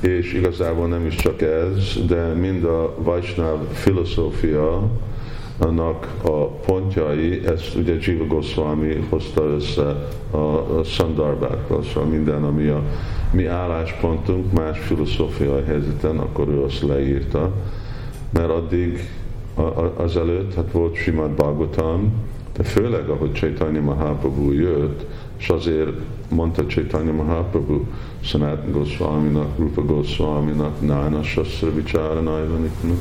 és 0.00 0.32
igazából 0.32 0.88
nem 0.88 1.06
is 1.06 1.14
csak 1.14 1.42
ez, 1.42 2.06
de 2.06 2.22
mind 2.24 2.64
a 2.64 2.94
Vajsnav 2.98 3.58
filozófia, 3.72 4.90
annak 5.58 6.14
a 6.22 6.46
pontjai, 6.46 7.46
ezt 7.46 7.74
ugye 7.76 7.96
Jiva 8.00 8.26
Goswami 8.26 9.06
hozta 9.08 9.42
össze 9.44 10.08
a, 10.30 10.36
a 10.78 10.82
Sandarbákkal, 10.84 11.82
szóval 11.82 12.08
minden, 12.08 12.44
ami 12.44 12.66
a 12.66 12.82
mi 13.32 13.46
álláspontunk 13.46 14.52
más 14.52 14.78
filozófiai 14.78 15.62
helyzeten, 15.66 16.18
akkor 16.18 16.48
ő 16.48 16.62
azt 16.62 16.82
leírta, 16.82 17.52
mert 18.30 18.50
addig 18.50 19.10
a, 19.54 19.60
a, 19.60 19.92
azelőtt, 19.96 20.54
hát 20.54 20.72
volt 20.72 20.94
Simad 20.94 21.30
Bhagavatam, 21.30 22.12
de 22.56 22.62
főleg 22.62 23.08
ahogy 23.08 23.32
Chaitanya 23.32 23.80
Mahaprabhu 23.80 24.52
jött, 24.52 25.06
és 25.38 25.48
azért 25.48 25.90
mondta 26.28 26.66
Chaitanya 26.66 27.12
Mahaprabhu 27.12 27.84
Sanat 28.20 28.72
Goswami-nak, 28.72 29.58
Rupa 29.58 29.84
Goswami-nak, 29.84 30.80
Nana 30.80 31.22
Shastra 31.22 31.74
Vichara 31.74 32.20
Naivaniknak, 32.20 32.98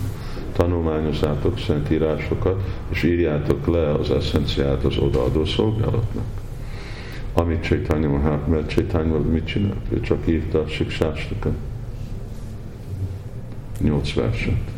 tanulmányozzátok 0.51 1.59
szent 1.59 1.91
írásokat, 1.91 2.61
és 2.89 3.03
írjátok 3.03 3.67
le 3.67 3.91
az 3.91 4.11
eszenciát 4.11 4.83
az 4.83 4.97
odaadó 4.97 5.45
szolgálatnak. 5.45 6.25
Amit 7.33 7.63
Chaitanya 7.63 8.07
Mahaprabhu, 8.07 8.51
mert 8.51 8.69
Chaitanya 8.69 9.19
mit 9.19 9.45
csinált? 9.45 9.85
Ő 9.89 9.99
csak 9.99 10.27
írta 10.27 10.59
a 10.59 10.67
siksástokat. 10.67 11.53
Nyolc 13.79 14.13
verset. 14.13 14.71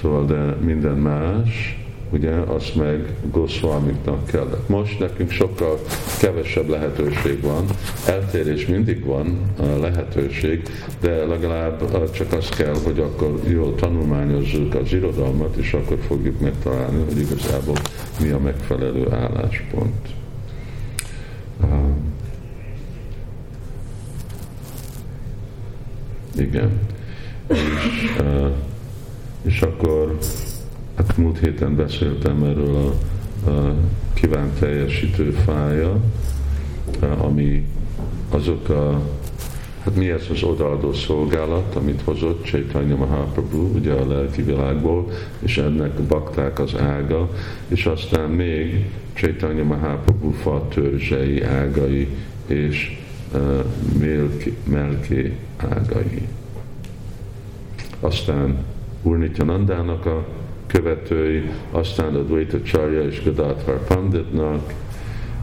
Szóval, 0.00 0.26
de 0.26 0.56
minden 0.60 0.96
más, 0.96 1.85
ugye, 2.16 2.32
azt 2.32 2.74
meg 2.74 3.14
Goswamiknak 3.30 4.26
kellett. 4.26 4.68
Most 4.68 4.98
nekünk 4.98 5.30
sokkal 5.30 5.78
kevesebb 6.18 6.68
lehetőség 6.68 7.40
van, 7.40 7.64
eltérés 8.06 8.66
mindig 8.66 9.04
van 9.04 9.38
lehetőség, 9.80 10.62
de 11.00 11.26
legalább 11.26 12.10
csak 12.10 12.32
az 12.32 12.48
kell, 12.48 12.74
hogy 12.84 12.98
akkor 12.98 13.40
jól 13.48 13.74
tanulmányozzuk 13.74 14.74
az 14.74 14.92
irodalmat, 14.92 15.56
és 15.56 15.72
akkor 15.72 15.98
fogjuk 16.06 16.40
megtalálni, 16.40 17.04
hogy 17.04 17.18
igazából 17.18 17.76
mi 18.20 18.28
a 18.28 18.38
megfelelő 18.38 19.12
álláspont. 19.12 20.14
igen. 26.38 26.80
És, 27.48 27.58
és 29.42 29.60
akkor 29.62 30.18
Hát 30.96 31.16
múlt 31.16 31.38
héten 31.38 31.76
beszéltem 31.76 32.42
erről 32.42 32.76
a, 32.76 33.50
a 33.50 33.74
kívánt 34.14 34.58
teljesítő 34.58 35.30
fája, 35.30 36.00
ami 37.18 37.66
azok 38.30 38.68
a, 38.68 39.00
hát 39.84 39.96
mi 39.96 40.10
ez 40.10 40.26
az 40.30 40.42
odaadó 40.42 40.92
szolgálat, 40.92 41.74
amit 41.74 42.02
hozott 42.04 42.44
Chaitanya 42.44 42.96
Mahaprabhu, 42.96 43.74
ugye 43.74 43.92
a 43.92 44.06
lelki 44.08 44.42
világból, 44.42 45.10
és 45.38 45.58
ennek 45.58 45.92
bakták 45.92 46.58
az 46.58 46.74
ága, 46.74 47.30
és 47.68 47.86
aztán 47.86 48.30
még 48.30 48.90
Chaitanya 49.12 49.64
Mahaprabhu 49.64 50.30
fa 50.30 50.68
törzsei 50.68 51.42
ágai, 51.42 52.08
és 52.46 53.00
uh, 53.34 53.64
melki, 53.98 54.56
melki 54.64 55.32
ágai. 55.56 56.28
Aztán 58.00 58.64
Urnityanandának 59.02 60.06
a 60.06 60.26
követői, 60.66 61.50
aztán 61.70 62.14
a 62.14 62.22
Dvaita 62.22 62.62
Charya 62.62 63.02
és 63.02 63.22
Gadadhar 63.24 63.84
Panditnak, 63.86 64.72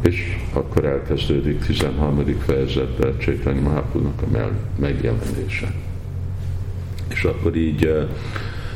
és 0.02 0.38
akkor 0.54 0.86
elkezdődik 0.86 1.66
13. 1.66 2.26
fejezetben 2.40 3.18
Csaitanya 3.18 3.62
Mahaprabhu-nak 3.62 4.22
a 4.22 4.50
megjelenése. 4.80 5.74
És 7.08 7.24
akkor 7.24 7.56
így 7.56 7.86
uh, 7.86 8.10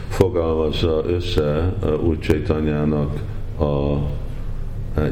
fogalmazza 0.09 1.03
össze 1.07 1.73
uh, 1.81 2.03
Úr 2.03 2.19
Csaitanyának 2.19 3.19
a 3.57 3.63
uh, 3.63 4.07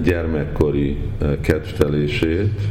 gyermekkori 0.03 0.97
kedvtelését, 1.41 2.61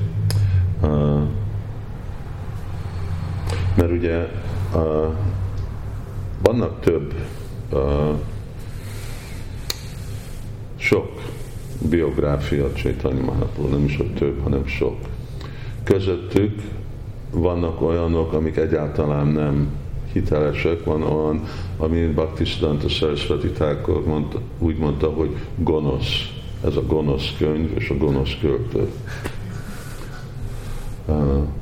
mert 3.77 3.91
ugye 3.91 4.29
vannak 6.43 6.81
több 6.81 7.15
sok 10.85 11.09
biográfia 11.89 12.73
Csaitanya 12.73 13.25
Mahaprabhu, 13.25 13.69
nem 13.69 13.85
is 13.85 13.97
hogy 13.97 14.15
több, 14.15 14.43
hanem 14.43 14.67
sok. 14.67 14.97
Közöttük 15.85 16.61
vannak 17.31 17.83
olyanok, 17.83 18.33
amik 18.33 18.57
egyáltalán 18.57 19.27
nem 19.27 19.69
hitelesek, 20.13 20.85
van 20.85 21.03
olyan, 21.03 21.43
ami 21.77 22.07
Bhaktisiddhanta 22.07 22.89
Sarasvati 22.89 23.49
Thakur 23.49 24.07
mondta, 24.07 24.41
úgy 24.59 24.77
mondta, 24.77 25.07
hogy 25.07 25.37
gonosz. 25.57 26.33
Ez 26.65 26.77
a 26.77 26.87
gonosz 26.87 27.35
könyv 27.39 27.71
és 27.75 27.89
a 27.89 27.97
gonosz 27.97 28.37
költő. 28.41 28.89
Uh, 31.07 31.17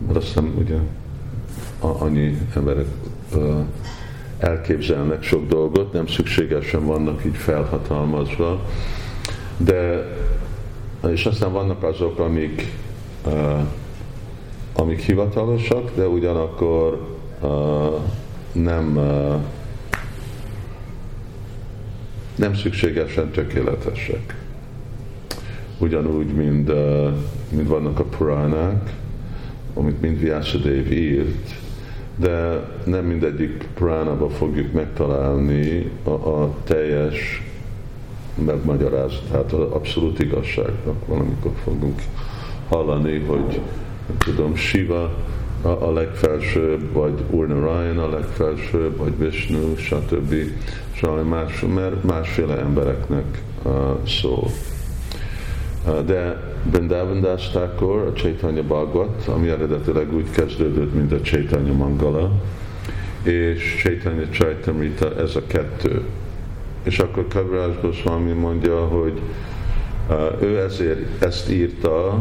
mert 0.07 0.17
azt 0.17 0.27
hiszem, 0.27 0.55
ugye, 0.59 0.77
annyi 1.79 2.39
emberek 2.55 2.87
uh, 3.35 3.65
elképzelnek 4.39 5.23
sok 5.23 5.49
dolgot, 5.49 5.93
nem 5.93 6.07
szükségesen 6.07 6.87
vannak 6.87 7.25
így 7.25 7.37
felhatalmazva, 7.37 8.61
de 9.57 10.11
és 11.11 11.27
aztán 11.27 11.53
vannak 11.53 11.83
azok, 11.83 12.19
amik, 12.19 12.73
uh, 13.27 13.61
amik 14.73 15.01
hivatalosak, 15.01 15.95
de 15.95 16.07
ugyanakkor 16.09 17.09
uh, 17.41 18.01
nem, 18.53 18.97
uh, 18.97 19.35
nem 22.37 22.55
szükségesen 22.55 23.31
tökéletesek. 23.31 24.37
Ugyanúgy, 25.79 26.35
mint, 26.35 26.69
uh, 26.69 27.09
mint 27.49 27.69
vannak 27.69 27.99
a 27.99 28.05
puránák, 28.05 28.93
amit 29.75 30.01
mind 30.01 30.19
Vyasadév 30.19 30.93
írt, 30.93 31.55
de 32.17 32.67
nem 32.85 33.05
mindegyik 33.05 33.69
puránába 33.75 34.29
fogjuk 34.29 34.73
megtalálni 34.73 35.91
a, 36.05 36.11
a 36.11 36.55
teljes 36.65 37.43
megmagyarázat, 38.35 39.23
tehát 39.31 39.53
abszolút 39.53 40.18
igazságnak 40.18 41.07
valamikor 41.07 41.53
fogunk 41.64 42.03
hallani, 42.68 43.18
hogy 43.18 43.61
tudom, 44.18 44.55
Shiva 44.55 45.11
a, 45.62 45.68
a 45.68 45.93
legfelsőbb, 45.93 46.93
vagy 46.93 47.24
Urnarayan 47.30 47.99
a 47.99 48.09
legfelsőbb, 48.09 48.97
vagy 48.97 49.18
Vishnu, 49.18 49.76
stb. 49.76 50.35
Szóval 51.01 51.22
más, 51.22 51.64
mert 51.74 52.05
másféle 52.05 52.59
embereknek 52.59 53.43
uh, 53.62 53.72
szól. 54.07 54.51
Uh, 55.87 56.05
de 56.05 56.51
Brindavan 56.70 57.24
a 57.24 58.12
Chaitanya 58.14 58.62
Bhagavat, 58.62 59.26
ami 59.26 59.49
eredetileg 59.49 60.14
úgy 60.14 60.30
kezdődött, 60.30 60.95
mint 60.95 61.12
a 61.12 61.20
Chaitanya 61.20 61.72
Mangala, 61.72 62.30
és 63.22 63.80
Chaitanya 63.83 64.28
Chaitamrita, 64.28 65.16
ez 65.16 65.37
a 65.37 65.47
kettő 65.47 66.03
és 66.83 66.99
akkor 66.99 67.26
Kaviraj 67.28 67.78
Goswami 67.83 68.33
mondja, 68.33 68.87
hogy 68.87 69.20
ő 70.41 70.59
ezért 70.59 71.22
ezt 71.22 71.51
írta, 71.51 72.18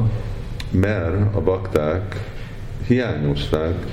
mert 0.72 1.36
a 1.36 1.42
bakták 1.42 2.30
hiányozták 2.88 3.86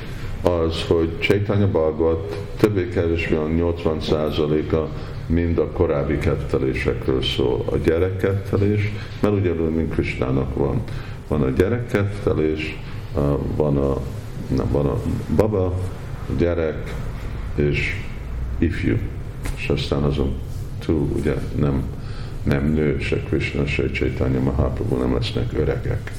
az, 0.42 0.82
hogy 0.88 1.18
Chaitanya 1.18 1.66
Bhagavat 1.66 2.36
többé-kevésbé 2.56 3.34
a 3.34 3.46
80%-a 3.46 4.88
mind 5.26 5.58
a 5.58 5.70
korábbi 5.70 6.18
kettelésekről 6.18 7.22
szól. 7.22 7.64
A 7.70 7.76
gyerekkettelés, 7.76 8.92
mert 9.20 9.34
ugyanúgy, 9.34 9.74
mint 9.74 9.92
Kristának 9.92 10.54
van. 10.54 10.82
Van 11.28 11.42
a 11.42 11.50
gyerekkettelés, 11.50 12.78
van 13.56 13.76
a, 13.76 13.96
nem, 14.56 14.70
van 14.70 14.86
a 14.86 15.00
baba, 15.36 15.74
gyerek 16.38 16.94
és 17.54 17.94
ifjú. 18.58 18.96
És 19.56 19.68
aztán 19.68 20.02
azon 20.02 20.34
túl 20.88 21.08
ugye 21.16 21.34
nem, 21.54 21.82
nem 22.42 22.72
nő, 22.72 22.98
se 23.00 23.16
Krishna, 23.16 23.66
se 23.66 23.90
Chaitanya 23.90 24.40
Mahaprabhu 24.40 24.96
nem 24.96 25.14
lesznek 25.14 25.52
öregek. 25.52 26.12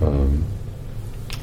Um, 0.00 0.44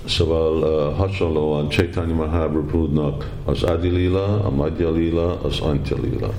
Szóval 0.06 0.58
uh, 0.58 0.98
hasonlóan 0.98 1.70
Chaitanya 1.70 2.14
Mahaprabhu-nak 2.14 3.30
az 3.46 3.64
Adilila, 3.64 4.44
a 4.44 4.50
Madhya 4.50 4.92
Lila, 4.92 5.42
az 5.42 5.60
Antya 5.60 5.96
Lila. 6.02 6.34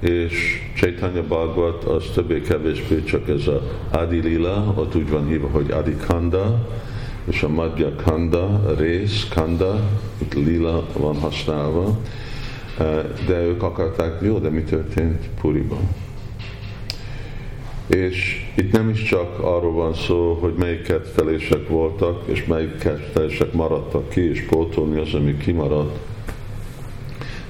És 0.00 0.60
Chaitanya 0.76 1.22
Bhagavat 1.22 1.84
az 1.84 2.04
többé-kevésbé 2.14 3.04
csak 3.04 3.28
ez 3.28 3.46
a 3.46 3.62
Adilila, 3.90 4.72
ott 4.76 4.94
úgy 4.96 5.10
van 5.10 5.26
hívva, 5.26 5.48
hogy 5.48 5.70
Adikanda, 5.70 6.68
és 7.24 7.42
a 7.42 7.48
Madhya 7.48 7.94
Kanda, 8.04 8.74
rész, 8.78 9.28
Kanda, 9.34 9.80
itt 10.18 10.34
lila 10.34 10.86
van 10.98 11.16
használva, 11.16 11.98
de 13.26 13.40
ők 13.42 13.62
akarták, 13.62 14.20
jó, 14.22 14.38
de 14.38 14.48
mi 14.48 14.62
történt 14.62 15.28
Puriban? 15.40 15.88
És 17.86 18.46
itt 18.56 18.72
nem 18.72 18.88
is 18.88 19.02
csak 19.02 19.38
arról 19.38 19.72
van 19.72 19.94
szó, 19.94 20.32
hogy 20.40 20.54
melyik 20.58 20.82
kettelések 20.82 21.68
voltak, 21.68 22.22
és 22.26 22.44
melyik 22.44 22.78
kettelések 22.78 23.52
maradtak 23.52 24.08
ki, 24.08 24.20
és 24.20 24.40
pótolni 24.40 25.00
az, 25.00 25.14
ami 25.14 25.36
kimaradt. 25.36 25.98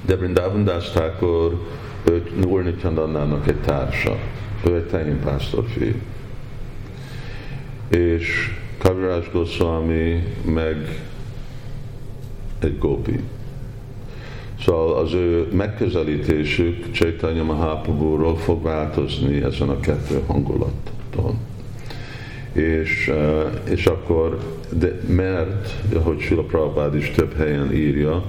De 0.05 0.16
Vrindavan 0.16 0.64
Das 0.64 0.91
Thakur, 0.91 1.61
ő 2.05 2.22
Úr 2.47 2.62
Nityandandának 2.62 3.49
egy 3.49 3.61
társa. 3.61 4.16
Ő 4.66 4.74
egy 4.77 4.87
tehén 4.87 5.20
fiú. 5.74 5.95
És 7.89 8.55
Kaviraj 8.79 9.29
Goswami 9.33 10.22
meg 10.45 11.03
egy 12.59 12.79
gópi. 12.79 13.20
Szóval 14.65 14.97
az 14.97 15.13
ő 15.13 15.49
megközelítésük 15.53 16.91
Csaitanya 16.91 17.43
Mahaprabhu-ról 17.43 18.37
fog 18.37 18.63
változni 18.63 19.43
ezen 19.43 19.69
a 19.69 19.81
kettő 19.81 20.21
hangulaton. 20.27 21.39
És, 22.53 23.09
eh, 23.09 23.73
és 23.73 23.87
akkor, 23.87 24.39
de 24.79 25.01
mert, 25.09 25.75
ahogy 25.95 26.21
Sula 26.21 26.43
Prabhupád 26.43 26.95
is 26.95 27.11
több 27.11 27.37
helyen 27.37 27.75
írja, 27.75 28.25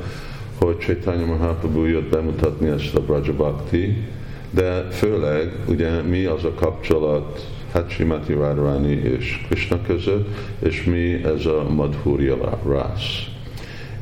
hogy 0.60 0.78
Chaitanya 0.78 1.26
Mahaprabhu 1.26 1.86
jött 1.86 2.10
bemutatni 2.10 2.68
ezt 2.68 2.96
a 2.96 3.02
Braja 3.02 3.34
Bhakti, 3.34 4.04
de 4.50 4.88
főleg 4.92 5.56
ugye 5.68 6.02
mi 6.02 6.26
az 6.26 6.44
a 6.44 6.54
kapcsolat 6.54 7.48
hát 7.74 7.90
Srimati 7.90 8.34
Radharani 8.34 8.92
és 8.92 9.46
Krishna 9.48 9.82
között, 9.82 10.28
és 10.60 10.84
mi 10.84 11.24
ez 11.24 11.46
a 11.46 11.66
Madhurya 11.70 12.60
rász. 12.68 13.37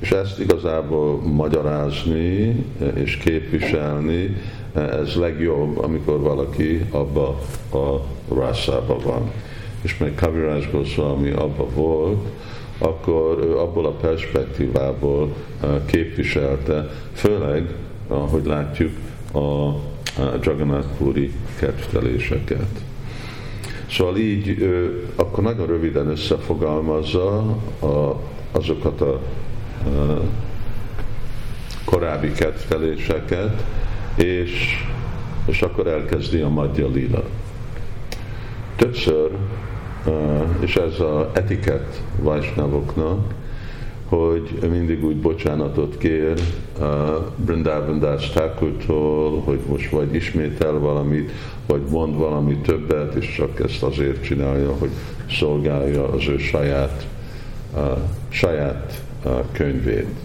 És 0.06 0.12
ezt 0.12 0.39
igazából 0.39 1.22
magyarázni 1.22 2.64
és 2.93 3.18
képviselni, 3.18 4.38
ez 4.74 5.16
legjobb, 5.16 5.78
amikor 5.84 6.20
valaki 6.20 6.86
abba 6.91 7.39
a 7.72 8.01
rászába 8.36 8.97
van. 9.03 9.32
És 9.82 9.97
meg 9.97 10.16
Kaviraj 10.16 10.68
Goswami 10.72 11.30
abba 11.30 11.68
volt, 11.74 12.28
akkor 12.78 13.39
ő 13.43 13.58
abból 13.58 13.86
a 13.86 13.91
perspektívából 13.91 15.34
eh, 15.62 15.70
képviselte, 15.86 16.89
főleg, 17.14 17.76
ahogy 18.08 18.45
látjuk, 18.45 18.91
a 19.34 19.72
Jagannath 20.41 20.88
Puri 20.97 21.32
ketteléseket. 21.60 22.82
Szóval 23.89 24.18
így 24.18 24.68
akkor 25.16 25.43
nagyon 25.43 25.68
röviden 25.68 26.08
összefogalmazza 26.08 27.38
a, 27.80 28.20
azokat 28.51 29.01
a 29.01 29.22
korábbi 31.86 32.32
ketteléseket, 32.32 33.64
és, 34.16 34.52
és 35.46 35.62
akkor 35.62 35.88
elkezdi 35.88 36.40
a 36.40 36.50
Madja 36.50 36.88
Lila. 36.88 37.24
Többször, 38.76 39.32
és 40.60 40.76
ez 40.76 41.00
az 41.00 41.26
etiket 41.34 42.02
Vajsnavoknak, 42.22 43.34
hogy 44.06 44.58
mindig 44.70 45.06
úgy 45.06 45.18
bocsánatot 45.18 45.98
kér 45.98 46.34
uh, 46.80 46.88
Brindavan 47.36 48.00
Das 48.00 48.32
hogy 49.44 49.60
most 49.68 49.90
vagy 49.90 50.16
ismétel 50.16 50.74
valamit, 50.74 51.32
vagy 51.66 51.82
mond 51.90 52.16
valami 52.18 52.56
többet, 52.56 53.16
és 53.16 53.34
csak 53.36 53.60
ezt 53.60 53.84
azért 53.84 54.24
csinálja, 54.24 54.72
hogy 54.80 54.90
szolgálja 55.30 56.08
az 56.08 56.28
ő 56.28 56.38
saját, 56.38 57.08
saját 58.30 59.05
könyvét. 59.52 60.25